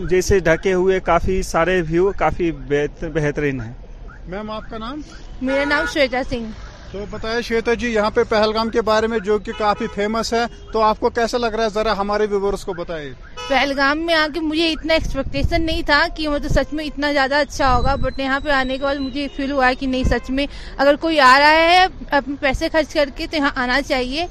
جیسے 0.10 0.39
ڈھکے 0.50 0.74
ہوئے 0.74 1.00
کافی 1.10 1.42
سارے 1.54 1.82
ویو 1.89 2.12
کافی 2.18 2.52
بہترین 2.68 3.62
ہیں 3.62 3.74
میم 4.34 4.52
آپ 4.52 4.70
کا 4.70 4.78
نام 4.78 5.02
میرا 5.42 5.63
نام 5.70 5.86
شویتا 5.94 6.22
سنگھ 6.30 6.52
تو 6.93 7.03
بتائیں 7.12 7.39
شیتا 7.41 7.73
جی 7.82 7.88
یہاں 7.93 8.10
پہ 8.13 8.23
پہلگام 8.29 8.69
کے 8.69 8.82
بارے 8.88 9.08
میں 9.12 9.17
جو 9.25 9.38
کہ 9.45 9.51
کافی 9.58 9.86
فیمس 9.93 10.32
ہے 10.34 10.41
تو 10.73 10.82
آپ 10.88 10.99
کو 10.99 11.10
کیسا 11.10 11.38
لگ 11.38 11.53
رہا 11.56 11.63
ہے 11.63 11.69
ذرا 11.73 11.97
ہمارے 11.97 12.25
ویورس 12.32 12.63
کو 12.65 12.73
بتائیے 12.82 13.12
پہلگام 13.49 14.06
میں 14.06 14.13
آ 14.15 14.25
کے 14.34 14.39
مجھے 14.41 14.69
اتنا 14.71 14.93
ایکسپیکٹیشن 14.93 15.65
نہیں 15.65 15.82
تھا 15.86 16.01
کہ 16.17 16.27
سچ 16.56 16.73
میں 16.73 16.86
اتنا 16.86 17.12
زیادہ 17.13 17.36
اچھا 17.45 17.75
ہوگا 17.75 17.95
بٹ 18.03 18.19
یہاں 18.19 18.39
پہ 18.43 18.49
آنے 18.60 18.77
کے 18.77 18.84
بعد 18.84 18.95
مجھے 19.08 19.27
فیل 19.38 19.51
ہوا 19.51 19.67
ہے 19.69 19.75
کہ 19.79 19.88
نہیں 19.93 20.03
سچ 20.10 20.29
میں 20.39 20.45
اگر 20.77 20.95
کوئی 21.01 21.19
آ 21.32 21.36
رہا 21.39 21.65
ہے 21.73 21.86
اپنے 22.17 22.36
پیسے 22.41 22.69
خرچ 22.73 22.93
کر 22.93 23.10
کے 23.17 23.27
تو 23.32 23.36
یہاں 23.38 23.49
آنا 23.63 23.82
چاہیے 23.88 24.25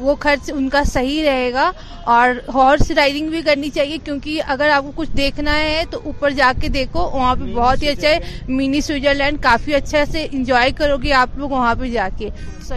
وہ 0.00 0.14
خرچ 0.20 0.50
ان 0.54 0.68
کا 0.68 0.82
صحیح 0.92 1.24
رہے 1.24 1.52
گا 1.52 1.70
اور 2.12 2.34
ہارس 2.54 2.90
رائڈنگ 2.96 3.28
بھی 3.30 3.40
کرنی 3.46 3.68
چاہیے 3.70 3.96
کیونکہ 4.04 4.40
اگر 4.54 4.70
آپ 4.74 4.84
کو 4.84 4.90
کچھ 4.96 5.10
دیکھنا 5.16 5.56
ہے 5.58 5.82
تو 5.90 6.00
اوپر 6.04 6.30
جا 6.36 6.50
کے 6.60 6.68
دیکھو 6.76 7.02
وہاں 7.14 7.34
پہ 7.40 7.52
بہت 7.54 7.82
ہی 7.82 7.88
اچھا 7.88 8.08
ہے 8.08 8.18
منی 8.48 8.80
سوئٹزرلینڈ 8.80 9.18
لینڈ 9.20 9.42
کافی 9.42 9.74
اچھا 9.74 10.04
سے 10.12 10.26
انجوائے 10.30 10.70
کرو 10.78 10.96
گی 11.02 11.12
آپ 11.22 11.36
لوگ 11.38 11.50
وہاں 11.50 11.74
پہ 11.80 11.88
جا 11.90 12.08
کے 12.18 12.28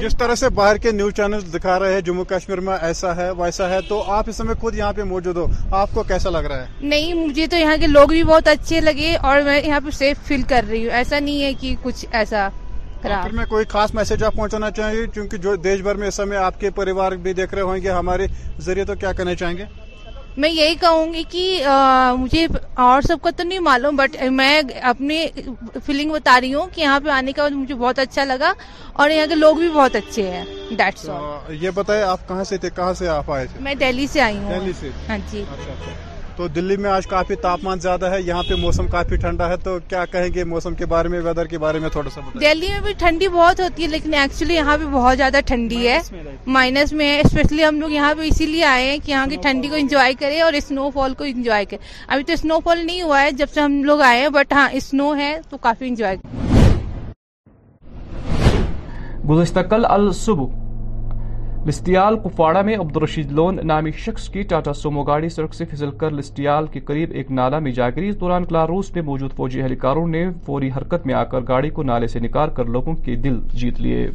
جس 0.02 0.16
طرح 0.20 0.36
سے 0.36 0.50
باہر 0.60 0.78
کے 0.84 0.92
نیوز 0.92 1.14
چینل 1.18 1.40
دکھا 1.54 1.78
رہے 1.80 1.94
ہیں 1.94 2.02
جموں 2.08 2.24
کشمیر 2.30 2.60
میں 2.68 2.78
ایسا 2.88 3.16
ہے 3.16 3.30
ویسا 3.38 3.70
ہے 3.70 3.80
تو 3.90 4.02
آپ 4.14 4.30
اس 4.30 4.40
میں 4.48 4.56
خود 4.62 4.76
یہاں 4.78 4.94
پہ 4.96 5.04
موجود 5.14 5.38
ہو 5.38 5.46
آپ 5.82 5.94
کو 5.94 6.04
کیسا 6.08 6.30
لگ 6.30 6.46
رہا 6.52 6.62
ہے 6.64 6.68
نہیں 6.94 7.14
مجھے 7.28 7.48
تو 7.52 7.58
یہاں 7.58 7.78
کے 7.82 7.88
لوگ 7.88 8.08
بھی 8.10 8.24
بہت 8.32 8.48
اچھے 8.54 8.82
لگے 8.82 9.16
اور 9.30 9.42
میں 9.46 9.62
یہاں 9.66 9.80
پہ 9.86 9.90
سیف 9.98 10.26
فیل 10.28 10.42
کر 10.50 10.64
رہی 10.70 10.84
ہوں 10.86 10.94
ایسا 10.98 11.20
نہیں 11.20 11.42
ہے 11.44 11.54
کہ 11.60 11.76
کچھ 11.84 12.06
ایسا 12.12 12.48
میں 13.04 13.46
کوئی 13.50 13.66
خاص 13.70 13.94
میسج 13.94 14.24
آپ 14.24 14.34
پہنچانا 14.36 14.70
چاہیں 14.72 15.06
گے 17.84 17.90
ہمارے 17.92 18.28
ذریعے 18.66 18.86
تو 18.86 18.96
کیا 19.00 19.12
کرنے 19.18 19.36
چاہیں 19.36 19.58
گے 19.58 19.66
میں 20.44 20.50
یہی 20.50 20.76
کہوں 20.82 21.12
گی 21.14 21.24
کہ 21.30 21.64
مجھے 22.20 22.46
اور 22.86 23.02
سب 23.08 23.18
کو 23.22 23.30
تو 23.38 23.44
نہیں 23.48 23.60
معلوم 23.68 23.96
بٹ 23.96 24.16
میں 24.40 24.60
اپنی 24.92 25.20
فیلنگ 25.86 26.12
بتا 26.12 26.40
رہی 26.42 26.54
ہوں 26.54 26.68
کہ 26.76 26.82
یہاں 26.82 27.00
پہ 27.06 27.10
آنے 27.18 27.32
کا 27.36 27.48
مجھے 27.54 27.74
بہت 27.76 28.00
اچھا 28.00 28.24
لگا 28.24 28.54
اور 29.02 29.10
یہاں 29.10 29.28
کے 29.30 29.36
لوگ 29.36 29.58
بھی 29.58 29.70
بہت 29.76 29.96
اچھے 29.96 30.30
ہیں 30.30 30.44
یہ 31.62 31.70
بتائیں 31.76 32.02
آپ 32.04 32.28
کہاں 32.28 32.44
سے 32.54 32.58
تھے 32.64 32.70
کہاں 32.76 32.94
سے 33.00 33.08
آپ 33.18 33.32
آئے 33.32 33.46
تھے 33.54 33.60
میں 33.64 33.76
دہلی 33.86 34.08
سے 34.14 34.22
آئی 34.22 34.38
ہوں 34.38 34.52
ہاں 34.54 34.64
جی 35.32 35.44
اچھا، 35.50 35.72
اچھا۔ 35.72 36.12
تو 36.38 36.48
دلی 36.48 36.76
میں 36.84 36.90
آج 36.90 37.06
کافی 37.08 37.36
تاپمان 37.42 37.80
زیادہ 37.80 38.10
ہے 38.10 38.22
یہاں 38.22 38.44
پہ 38.48 38.54
موسم 38.60 38.88
کافی 38.92 39.16
ٹھنڈا 39.24 39.48
ہے 39.50 39.56
تو 39.64 39.78
کیا 39.90 40.04
کہیں 40.12 40.30
گے 40.36 40.44
موسم 40.54 40.76
کے 40.76 40.86
دہلی 40.86 42.68
میں 42.68 42.80
بھی 42.84 42.94
ٹھنڈی 43.00 43.28
بہت 43.34 43.60
ہوتی 43.60 43.84
ہے 43.84 43.88
لیکن 43.88 44.14
ایکچولی 44.14 44.56
یہاں 44.56 44.78
پہ 44.78 44.86
بہت 44.92 45.18
زیادہ 45.18 45.40
ٹھنڈی 45.48 45.88
ہے 45.88 45.98
مائنس 46.56 46.92
میں 46.94 47.08
ہے 47.10 47.20
اسپیشلی 47.26 47.64
ہم 47.66 47.80
لوگ 47.82 47.92
یہاں 47.92 48.14
پہ 48.18 48.28
اسی 48.28 48.46
لیے 48.46 48.64
آئے 48.66 48.90
ہیں 48.92 48.98
کہ 49.06 49.12
یہاں 49.12 49.26
کی 49.32 49.36
ٹھنڈی 49.44 49.68
کو 49.70 49.76
انجوائے 49.80 50.14
کرے 50.20 50.40
اور 50.42 50.54
اسنو 50.62 50.90
فال 50.94 51.14
کو 51.18 51.24
انجوائے 51.34 51.66
کرے 51.66 51.78
ابھی 52.08 52.24
تو 52.24 52.34
اسنو 52.34 52.60
فال 52.66 52.86
نہیں 52.86 53.02
ہوا 53.02 53.22
ہے 53.22 53.32
جب 53.44 53.50
سے 53.54 53.62
ہم 53.62 53.84
لوگ 53.84 54.02
آئے 54.10 54.22
ہیں 54.22 54.30
بٹ 54.40 54.54
ہاں 54.54 54.68
اسنو 54.82 55.14
ہے 55.20 55.36
تو 55.50 55.58
کافی 55.68 55.88
انجوائے 55.88 56.18
گزشتہ 59.30 59.60
کل 59.70 59.86
الصبح 59.90 60.62
لسٹیال 61.68 62.18
کپواڑہ 62.24 62.62
میں 62.66 62.76
عبدالرشید 62.78 63.32
لون 63.32 63.60
نامی 63.68 63.92
شخص 64.06 64.28
کی 64.30 64.42
ٹاٹا 64.52 64.74
سومو 64.74 65.04
گاڑی 65.08 65.30
سڑک 65.36 65.54
سے 65.56 65.66
پھسل 65.70 65.92
کر 66.00 66.12
لسٹیال 66.14 66.68
کے 66.72 66.80
قریب 66.90 67.12
ایک 67.20 67.32
نالا 67.38 67.60
میں 67.68 67.72
جاگری 67.80 68.10
اس 68.10 68.20
دوران 68.20 68.46
کلاروس 68.46 68.92
میں 68.96 69.04
موجود 69.12 69.34
فوجی 69.36 69.62
اہلکاروں 69.62 70.06
نے 70.08 70.26
فوری 70.46 70.70
حرکت 70.78 71.06
میں 71.06 71.14
آ 71.20 71.24
کر 71.32 71.42
گاڑی 71.48 71.70
کو 71.78 71.84
نالے 71.84 72.08
سے 72.14 72.20
نکال 72.26 72.50
کر 72.56 72.66
لوگوں 72.76 72.96
کے 73.06 73.16
دل 73.26 73.40
جیت 73.54 73.82
لیے 73.82 74.08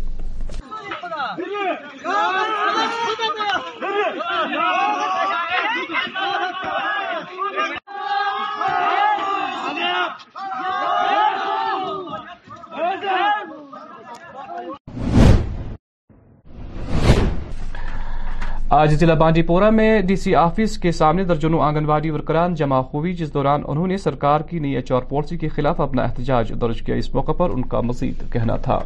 آج 18.76 18.90
ضلع 19.00 19.14
پورہ 19.46 19.68
میں 19.74 20.00
ڈی 20.06 20.14
سی 20.22 20.34
آفس 20.36 20.76
کے 20.78 20.90
سامنے 20.92 21.22
درجنوں 21.24 21.58
واڑی 21.86 22.10
ورکران 22.10 22.54
جمع 22.54 22.80
ہوئی 22.92 23.12
جس 23.20 23.32
دوران 23.34 23.62
انہوں 23.68 23.86
نے 23.86 23.96
سرکار 23.98 24.40
کی 24.50 24.58
نئی 24.58 24.74
ایچ 24.76 24.92
آر 24.92 25.02
پالیسی 25.08 25.36
کے 25.38 25.48
خلاف 25.56 25.80
اپنا 25.80 26.02
احتجاج 26.02 26.52
درج 26.60 26.82
کیا 26.86 26.96
اس 27.02 27.12
موقع 27.14 27.32
پر 27.38 27.54
ان 27.56 27.62
کا 27.68 27.80
مزید 27.88 28.22
کہنا 28.32 28.56
تھا 28.68 28.78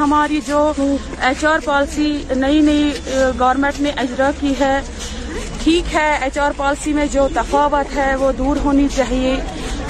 ہماری 0.00 0.38
جو 0.46 0.58
ایچ 1.28 1.44
آر 1.44 1.58
پالسی 1.64 2.06
نئی 2.36 2.60
نئی 2.64 2.92
گورنمنٹ 3.40 3.80
نے 3.82 3.90
اجرا 4.02 4.30
کی 4.38 4.52
ہے 4.60 4.78
ٹھیک 5.62 5.94
ہے 5.94 6.06
ایچ 6.24 6.36
آر 6.44 6.52
پالیسی 6.56 6.92
میں 6.98 7.04
جو 7.12 7.26
تفاوت 7.34 7.94
ہے 7.96 8.14
وہ 8.22 8.30
دور 8.38 8.56
ہونی 8.64 8.86
چاہیے 8.96 9.34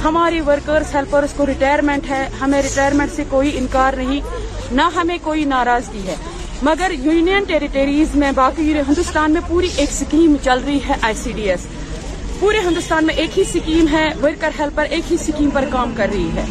ہماری 0.05 0.41
ورکرز 0.49 0.95
ہیلپرز 0.95 1.33
کو 1.37 1.47
ریٹائرمنٹ 1.47 2.09
ہے 2.11 2.25
ہمیں 2.41 2.61
ریٹائرمنٹ 2.63 3.13
سے 3.17 3.25
کوئی 3.31 3.57
انکار 3.59 3.95
نہیں 3.97 4.67
نہ 4.81 4.89
ہمیں 4.97 5.17
کوئی 5.23 5.45
ناراضگی 5.55 6.03
ہے 6.07 6.15
مگر 6.71 6.93
یونین 7.03 7.45
ٹیریٹریز 7.49 8.15
میں 8.25 8.31
باقی 8.37 8.73
ہندوستان 8.89 9.33
میں 9.33 9.41
پوری 9.49 9.69
ایک 9.77 9.93
سکیم 9.99 10.35
چل 10.45 10.65
رہی 10.67 10.79
ہے 10.89 10.95
آئی 11.03 11.15
سی 11.23 11.33
ڈی 11.37 11.49
ایس 11.51 11.67
پورے 12.41 12.59
ہندوستان 12.67 13.07
میں 13.07 13.15
ایک 13.25 13.39
ہی 13.39 13.45
سکیم 13.53 13.87
ہے 13.93 14.07
ورکر 14.23 14.59
ہیلپر 14.59 14.87
ایک 14.91 15.13
ہی 15.13 15.17
سکیم 15.27 15.51
پر 15.55 15.65
کام 15.73 15.93
کر 15.97 16.09
رہی 16.13 16.29
ہے 16.37 16.45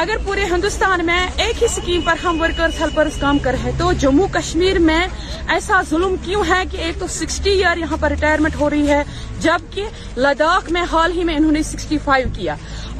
اگر 0.00 0.16
پورے 0.24 0.44
ہندوستان 0.50 1.04
میں 1.06 1.20
ایک 1.44 1.62
ہی 1.62 1.68
سکیم 1.68 2.00
پر 2.04 2.14
ہم 2.22 2.40
ورکرز 2.40 2.78
ہیلپرز 2.80 3.16
کام 3.20 3.38
کر 3.42 3.54
رہے 3.62 3.70
تو 3.78 3.90
جموں 4.02 4.28
کشمیر 4.34 4.78
میں 4.88 5.00
ایسا 5.54 5.80
ظلم 5.90 6.14
کیوں 6.24 6.42
ہے 6.48 6.62
کہ 6.72 6.76
ایک 6.84 7.00
تو 7.00 7.06
سکسٹی 7.18 7.50
ایئر 7.50 7.76
یہاں 7.78 7.96
پر 8.00 8.10
ریٹائرمنٹ 8.10 8.54
ہو 8.60 8.68
رہی 8.70 8.88
ہے 8.90 9.02
جبکہ 9.42 10.18
لداخ 10.26 10.70
میں 10.76 10.82
حال 10.92 11.12
ہی 11.16 11.24
میں 11.30 11.34
انہوں 11.36 11.52
نے 11.58 11.62
سکسٹی 11.72 11.98
فائیو 12.04 12.28
کیا 12.36 12.54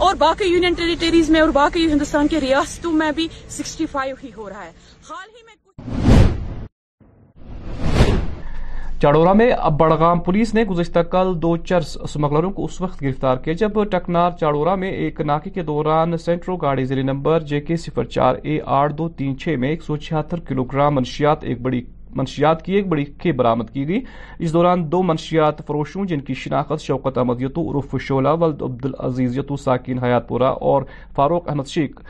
اور 0.06 0.14
باقی 0.26 0.48
یونین 0.48 0.74
ٹیریٹریز 0.82 1.30
میں 1.30 1.40
اور 1.40 1.48
باقی 1.60 1.86
ہندوستان 1.92 2.28
کے 2.34 2.40
ریاستوں 2.40 2.92
میں 3.00 3.10
بھی 3.20 3.28
سکسٹی 3.56 3.86
فائیو 3.92 4.16
ہی 4.24 4.30
ہو 4.36 4.48
رہا 4.48 4.66
ہے 4.66 6.38
چاڑورا 9.02 9.32
میں 9.32 9.48
اب 9.56 9.76
بڑگام 9.80 10.18
پولیس 10.24 10.52
نے 10.54 10.62
گزشتہ 10.70 10.98
کل 11.12 11.28
دو 11.42 11.56
چرس 11.66 11.96
سمگلروں 12.12 12.50
کو 12.52 12.64
اس 12.64 12.80
وقت 12.80 13.02
گرفتار 13.02 13.36
کیا 13.44 13.52
جب 13.60 13.82
ٹکنار 13.90 14.30
چاڑورا 14.40 14.74
میں 14.82 14.90
ایک 14.92 15.20
ناکے 15.26 15.50
کے 15.50 15.62
دوران 15.70 16.16
سینٹرو 16.24 16.56
گاڑی 16.64 16.84
ضلع 16.86 17.02
نمبر 17.12 17.42
جے 17.52 17.60
کے 17.68 17.76
صفر 17.84 18.04
چار 18.16 18.34
اے 18.42 18.58
آٹھ 18.80 18.94
دو 18.94 19.08
تین 19.20 19.36
چھ 19.44 19.56
میں 19.60 19.68
ایک 19.68 19.82
سو 19.82 19.96
چھہتر 20.08 20.40
کلو 20.48 20.64
گرام 20.72 20.94
منشیات 20.94 21.44
ایک 21.50 21.60
بڑی 21.62 21.80
منشیات 22.16 22.64
کی 22.64 22.74
ایک 22.76 22.88
بڑی 22.88 23.04
کھی 23.22 23.32
برامد 23.40 23.70
کی 23.74 23.86
گئی 23.88 24.00
اس 24.38 24.52
دوران 24.52 24.84
دو 24.92 25.02
منشیات 25.12 25.66
فروشوں 25.66 26.04
جن 26.12 26.20
کی 26.26 26.34
شناخت 26.42 26.82
شوکت 26.82 27.18
احمد 27.18 27.42
یتو 27.42 27.68
عرف 27.70 27.94
شولہ 28.08 28.36
ولد 28.40 28.62
عبد 28.68 28.84
العزیز 28.86 29.38
یتو 29.38 29.56
ساکین 29.64 29.98
حیات 30.04 30.28
پورہ 30.28 30.52
اور 30.72 30.82
فاروق 31.16 31.48
احمد 31.50 31.68
شیخ 31.76 32.00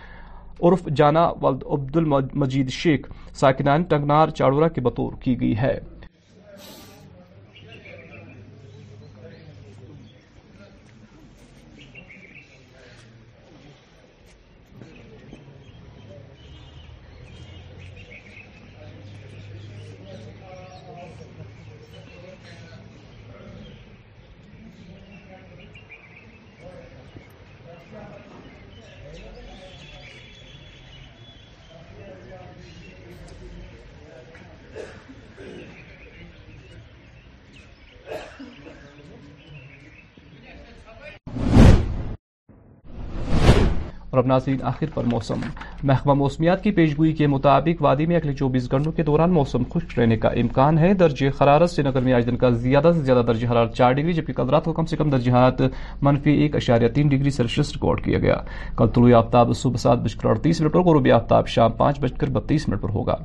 عرف 0.63 0.87
جانا 0.97 1.29
ولد 1.43 1.63
عبد 1.71 1.97
المجید 1.97 2.71
شیخ 2.83 3.09
ساکنان 3.41 3.83
ٹنگنار 3.95 4.29
چاڑورا 4.41 4.69
کے 4.69 4.81
بطور 4.91 5.13
کی 5.25 5.41
گئی 5.41 5.57
ہے 5.63 5.79
ناظرین 44.31 44.61
آخر 44.71 44.91
پر 44.95 45.05
موسم 45.13 45.41
محکمہ 45.91 46.13
موسمیات 46.19 46.63
کی 46.65 46.71
پیشگوئی 46.79 47.13
کے 47.21 47.27
مطابق 47.35 47.83
وادی 47.83 48.05
میں 48.11 48.17
اگلے 48.17 48.33
چوبیس 48.41 48.71
گھنٹوں 48.73 48.93
کے 48.99 49.03
دوران 49.09 49.33
موسم 49.39 49.63
خشک 49.73 49.99
رہنے 49.99 50.17
کا 50.25 50.29
امکان 50.43 50.79
ہے 50.79 50.93
درجہ 51.03 51.31
حرارت 51.41 51.71
سے 51.71 51.83
نگر 51.87 52.03
میں 52.09 52.13
آج 52.21 52.27
دن 52.27 52.37
کا 52.45 52.51
زیادہ 52.69 52.91
سے 52.97 53.01
زیادہ 53.09 53.23
درجہ 53.33 53.47
حرارت 53.53 53.75
چار 53.81 53.93
ڈگری 54.01 54.13
جبکہ 54.21 54.33
کل 54.43 54.49
رات 54.57 54.65
کو 54.65 54.73
کم 54.81 54.87
سے 54.93 54.97
کم 55.03 55.11
درجہ 55.15 55.33
حرارت 55.39 55.63
منفی 56.11 56.35
ایک 56.43 56.57
اشاریہ 56.61 56.89
تین 57.01 57.09
ڈگری 57.17 57.31
سیلسیس 57.41 57.73
ریکارڈ 57.81 58.05
کیا 58.05 58.19
گیا 58.27 58.37
کل 58.79 58.89
طلوع 58.95 59.13
آفتاب 59.25 59.53
صبح 59.65 59.83
سات 59.89 59.99
بج 60.07 60.15
کر 60.23 60.29
اڑتیس 60.29 60.61
منٹ 60.61 60.73
پر 60.75 61.11
آفتاب 61.21 61.49
شام 61.59 61.73
پانچ 61.85 62.01
بج 62.01 62.19
کر 62.23 62.31
بتیس 62.39 62.69
منٹ 62.69 62.81
پر 62.83 62.95
ہوگا 62.99 63.17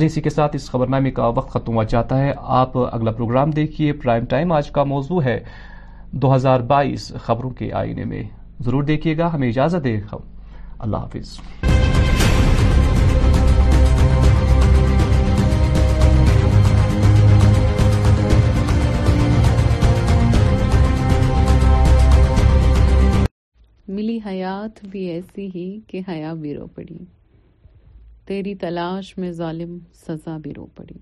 اسی 0.00 0.20
کے 0.24 0.30
ساتھ 0.30 0.54
اس 0.56 0.70
خبرنامے 0.70 1.10
کا 1.18 1.26
وقت 1.36 1.50
ختم 1.52 1.74
ہوا 1.74 1.82
جاتا 1.98 2.18
ہے 2.24 2.32
آپ 2.62 2.76
اگلا 2.88 3.10
پروگرام 3.20 3.50
دیکھیے 3.60 3.92
دو 6.22 6.34
ہزار 6.34 6.60
بائیس 6.70 7.06
خبروں 7.22 7.48
کے 7.58 7.72
آئینے 7.78 8.04
میں 8.08 8.22
ضرور 8.64 8.82
دیکھیے 8.90 9.16
گا 9.18 9.32
ہمیں 9.32 9.46
اجازت 9.48 9.84
دے 9.84 9.94
اللہ 10.86 10.96
حافظ 10.96 11.38
ملی 23.96 24.18
حیات 24.26 24.78
بھی 24.90 25.04
ایسی 25.16 25.48
ہی 25.54 25.66
کہ 25.88 26.00
حیا 26.08 26.32
بھی 26.44 26.54
رو 26.58 26.66
پڑی 26.74 26.98
تیری 28.26 28.54
تلاش 28.62 29.16
میں 29.18 29.32
ظالم 29.42 29.76
سزا 30.06 30.36
بھی 30.46 30.54
رو 30.56 30.66
پڑی 30.76 30.98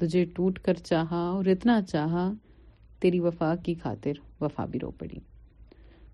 تجھے 0.00 0.24
ٹوٹ 0.34 0.58
کر 0.66 0.74
چاہا 0.92 1.24
اور 1.36 1.46
اتنا 1.54 1.80
چاہا 1.88 2.28
تیری 3.00 3.18
وفا 3.20 3.54
کی 3.64 3.74
خاطر 3.82 4.16
وفا 4.40 4.64
بھی 4.70 4.78
رو 4.82 4.90
پڑی 4.98 5.18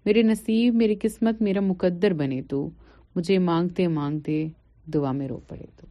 میرے 0.06 0.22
نصیب 0.22 0.74
میری 0.76 0.94
قسمت 1.02 1.40
میرا 1.42 1.60
مقدر 1.68 2.12
بنے 2.18 2.40
تو 2.48 2.68
مجھے 3.16 3.38
مانگتے 3.38 3.86
مانگتے 3.98 4.46
دعا 4.94 5.12
میں 5.20 5.28
رو 5.28 5.38
پڑے 5.48 5.64
تو 5.76 5.86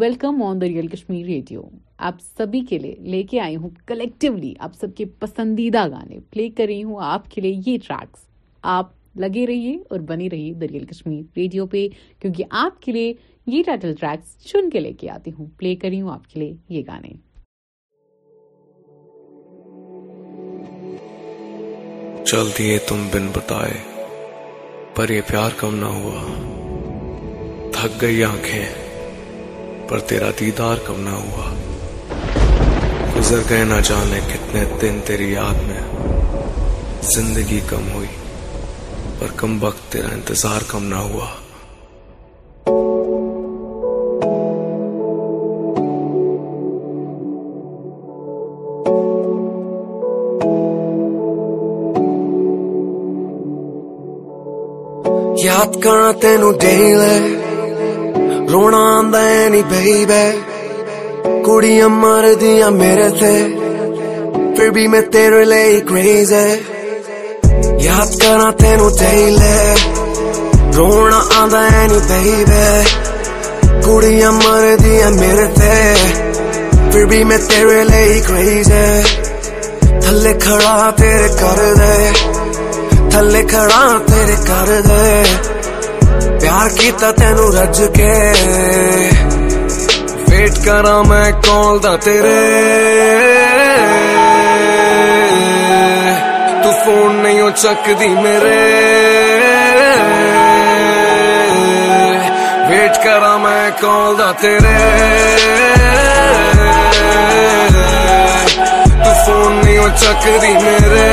welcome 0.00 0.42
on 0.42 0.60
the 0.60 0.66
real 0.66 0.86
Kashmir 0.92 1.24
radio 1.26 1.62
آپ 2.06 2.20
سبھی 2.38 2.60
کے 2.68 2.78
لیے 2.78 2.94
لے 3.10 3.22
کے 3.30 3.40
آئی 3.40 3.56
ہوں 3.56 3.70
کلیکٹیولی 3.86 4.52
آپ 4.66 4.74
سب 4.80 4.94
کے 4.96 5.04
پسندیدہ 5.18 5.86
گانے 5.92 6.18
پلے 6.30 6.48
کر 6.56 6.66
رہی 6.68 6.82
ہوں 6.84 6.96
آپ 7.00 7.30
کے 7.30 7.40
لیے 7.40 7.54
یہ 7.66 7.76
ٹریکس 7.86 8.24
آپ 8.78 8.92
لگے 9.20 9.46
رہیے 9.46 9.76
اور 9.90 10.00
بنے 10.08 10.28
رہیے 10.32 10.52
دریال 10.60 10.86
کشمیر 10.86 11.22
ریڈیو 11.36 11.66
پہ 11.74 11.86
کیونکہ 12.20 12.44
آپ 12.64 12.80
کے 12.82 12.92
لیے 12.92 13.12
یہ 13.56 13.62
ٹائٹل 13.66 13.94
ٹریکس 14.00 14.36
چن 14.46 14.70
کے 14.70 14.80
لے 14.80 14.92
کے 15.00 15.10
آتی 15.10 15.30
ہوں 15.38 15.46
پلے 15.58 15.74
کر 15.76 15.88
رہی 15.88 16.00
ہوں 16.00 16.10
آپ 16.12 16.28
کے 16.32 16.40
لیے 16.40 16.54
یہ 16.76 16.82
گانے 16.88 17.12
چل 22.30 22.48
دیے 22.58 22.76
تم 22.88 23.02
بن 23.12 23.26
بتائے 23.32 23.74
پر 24.94 25.10
یہ 25.10 25.20
پیار 25.30 25.50
کم 25.56 25.74
نہ 25.80 25.86
ہوا 25.96 26.22
تھک 27.74 28.00
گئی 28.02 28.22
آنکھیں 28.24 29.84
پر 29.88 29.98
تیرا 30.08 30.30
دیدار 30.40 30.76
کم 30.86 31.00
نہ 31.08 31.18
ہوا 31.18 31.50
گزر 33.16 33.42
گئے 33.50 33.64
نہ 33.72 33.80
جانے 33.90 34.20
کتنے 34.32 34.64
دن 34.82 34.98
تیری 35.06 35.30
یاد 35.32 35.62
میں 35.66 35.80
زندگی 37.14 37.60
کم 37.70 37.92
ہوئی 37.94 38.12
پر 39.18 39.36
کم 39.40 39.62
وقت 39.64 39.90
تیرا 39.92 40.14
انتظار 40.14 40.70
کم 40.70 40.84
نہ 40.94 41.02
ہوا 41.10 41.26
یاد 55.64 55.76
کر 55.84 56.12
تین 56.20 56.42
جہ 56.60 57.20
لونا 58.52 58.78
آدنی 58.98 59.60
بہ 59.68 60.14
مار 61.44 61.86
مرد 62.00 62.42
میرے 62.78 63.08
سے 63.18 63.32
پھر 64.56 64.68
بھی 64.74 64.86
میں 64.94 65.00
تیرے 65.12 65.44
میںرے 65.44 65.84
لے 65.84 66.80
کو 66.88 67.48
یادگار 67.84 68.52
تین 68.58 68.78
دہی 69.00 69.26
لے 69.38 69.56
رونا 70.76 71.20
آدنی 71.38 72.00
بہ 72.10 72.44
دے 72.50 72.68
کڑا 73.86 74.30
مار 74.42 74.64
د 74.84 75.16
میرے 75.20 75.48
سے 75.56 75.94
پھر 76.92 77.04
بھی 77.14 77.22
میں 77.30 77.38
تیرے 77.48 77.82
لے 77.90 78.04
کریز 78.28 78.70
ہے 78.76 79.02
تھلے 80.02 80.32
کھڑا 80.44 80.76
تیرے 81.00 81.28
کر 81.40 81.58
دے 81.80 81.96
تھلے 83.10 83.42
کھڑا 83.54 83.82
تیرے 84.08 84.36
کر 84.48 84.68
دے 84.88 85.52
رج 86.62 87.80
کے 87.94 88.12
ویٹ 90.30 90.54
کرا 90.64 90.96
میں 91.08 91.30
کال 91.46 91.74
در 91.82 91.96
سونی 96.84 97.34
وہ 97.40 97.50
چکری 97.62 98.08
میرے 98.22 98.64
ویٹ 102.70 102.94
کرا 103.04 103.34
می 103.44 103.60
کال 103.80 104.10
در 104.18 104.32
تیو 104.40 104.56
چکری 110.00 110.52
میرے 110.64 111.10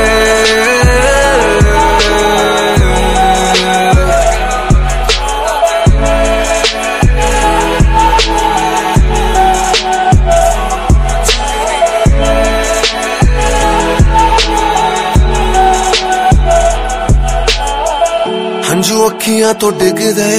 ڈگ 19.24 20.00
دے 20.18 20.34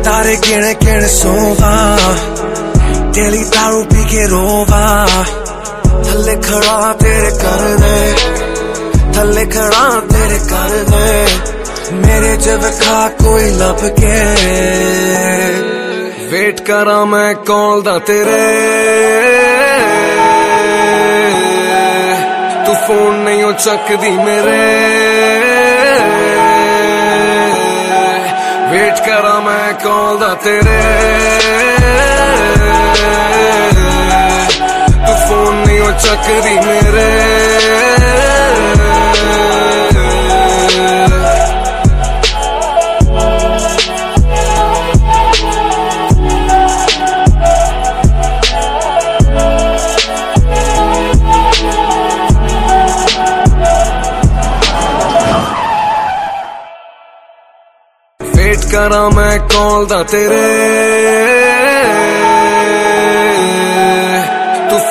تارے 0.05 0.35
گینے 0.45 1.09
سو 1.21 1.35
تیلی 3.15 3.43
تارو 3.55 3.83
پی 3.91 4.03
کے 4.11 4.27
روا 4.31 5.05
تھلے 6.05 6.35
کڑا 6.49 6.93
پی 7.01 7.15
کر 7.43 7.67
دلے 9.17 9.45
کڑا 9.55 9.85
تیرے 10.11 10.39
کر 10.51 10.73
دے 10.93 11.25
میرے 11.93 12.35
جب 12.45 12.61
کھا 12.81 13.09
کوئی 13.23 13.49
لب 13.59 13.81
کے 13.97 14.23
ویٹ 16.31 16.61
کرا 16.67 17.03
میں 17.11 17.33
کال 17.47 17.85
دا 17.85 17.97
تیرے 18.07 18.41
تو 22.87 22.95
نہیں 23.25 23.43
ہو 23.43 23.51
چک 23.65 23.89
دی 24.03 24.11
میرے 24.11 24.61
ویٹ 28.71 29.05
کرا 29.07 29.39
میں 29.47 29.73
کال 29.83 30.21
دا 30.21 30.33
تیرے 30.43 30.81
تو 35.29 35.51
نہیں 35.53 35.79
ہو 35.81 35.91
چک 36.03 36.27
دی 36.45 36.55
میرے 36.67 37.14
میں 58.89 59.37
کال 59.53 59.87
در 59.91 60.03
تھی 60.11 60.27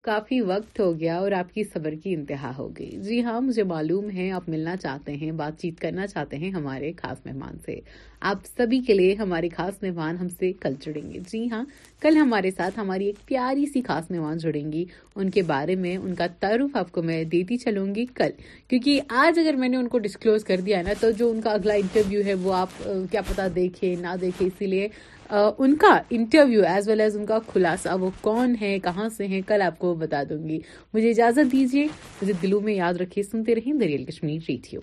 کافی 0.06 0.40
وقت 0.42 0.80
ہو 0.80 0.90
گیا 1.00 1.18
اور 1.18 1.32
آپ 1.32 1.54
کی 1.54 1.64
صبر 1.74 1.94
کی 2.04 2.14
انتہا 2.14 2.52
ہو 2.58 2.68
گئی 2.78 2.90
جی 3.04 3.22
ہاں 3.24 3.40
مجھے 3.42 3.64
معلوم 3.68 4.10
ہے 4.16 4.30
آپ 4.38 4.48
ملنا 4.50 4.76
چاہتے 4.78 5.12
ہیں 5.22 5.32
بات 5.42 5.60
چیت 5.62 5.80
کرنا 5.80 6.08
چاہتے 6.14 6.38
ہیں 6.38 6.50
ہمارے 6.52 6.92
خاص 7.02 7.18
مہمان 7.26 7.58
سے 7.66 7.78
آپ 8.32 8.46
سبھی 8.58 8.80
کے 8.88 8.94
لیے 8.94 9.14
ہمارے 9.20 9.50
خاص 9.56 9.82
مہمان 9.82 10.18
ہم 10.22 10.28
سے 10.40 10.52
کل 10.62 10.74
جڑیں 10.86 11.14
گے 11.14 11.20
جی 11.32 11.40
ہاں 11.52 11.64
کل 12.02 12.18
ہمارے 12.18 12.52
ساتھ 12.58 12.80
ہماری 12.80 13.06
ایک 13.08 13.26
پیاری 13.28 13.66
سی 13.74 13.82
خاص 13.88 14.12
مہمان 14.12 14.38
جڑیں 14.44 14.72
گی 14.72 14.84
ان 15.16 15.30
کے 15.38 15.42
بارے 15.54 15.76
میں 15.86 15.96
ان 15.98 16.14
کا 16.16 16.28
تعارف 16.40 16.76
آپ 16.84 16.92
کو 16.92 17.02
میں 17.12 17.24
دیتی 17.36 17.58
چلوں 17.64 17.86
گی 17.96 18.06
کل 18.16 18.32
کیونکہ 18.68 19.02
آج 19.26 19.40
اگر 19.40 19.56
میں 19.64 19.70
نے 19.70 19.78
ان 19.78 19.88
کو 19.96 20.00
ڈسکلوز 20.08 20.44
کر 20.52 20.62
دیا 20.66 20.82
نا 20.88 20.94
تو 21.00 21.12
جو 21.20 21.30
ان 21.30 21.42
کا 21.42 21.52
اگلا 21.60 21.74
انٹرویو 21.84 22.22
ہے 22.26 22.34
وہ 22.44 22.54
آپ 22.54 22.84
کیا 23.12 23.22
پتا 23.32 23.48
دیکھے 23.56 23.96
نہ 24.02 24.16
دیکھے 24.22 24.46
اسی 24.48 24.68
لیے 24.68 24.88
ان 25.34 25.76
کا 25.82 25.88
انٹرویو 26.16 26.64
ایز 26.68 26.88
ویل 26.88 27.00
ایز 27.02 27.16
ان 27.18 27.26
کا 27.26 27.38
خلاصہ 27.54 27.96
وہ 28.00 28.10
کون 28.22 28.54
ہے 28.62 28.78
کہاں 28.84 29.08
سے 29.16 29.28
ہیں 29.28 29.42
کل 29.48 29.62
آپ 29.66 29.80
کو 29.80 29.94
بتا 30.00 30.22
دوں 30.30 30.42
گی 30.48 30.60
مجھے 30.94 31.10
اجازت 31.10 31.52
دیجیے 31.52 31.88
مجھے 32.22 32.34
دلوں 32.42 32.62
میں 32.68 32.74
یاد 32.74 33.02
رکھیے 33.02 33.24
سنتے 33.32 33.56
رہیں 33.56 33.74
دریال 33.80 34.06
کشمیر 34.12 34.40
ریڈیو 34.50 34.82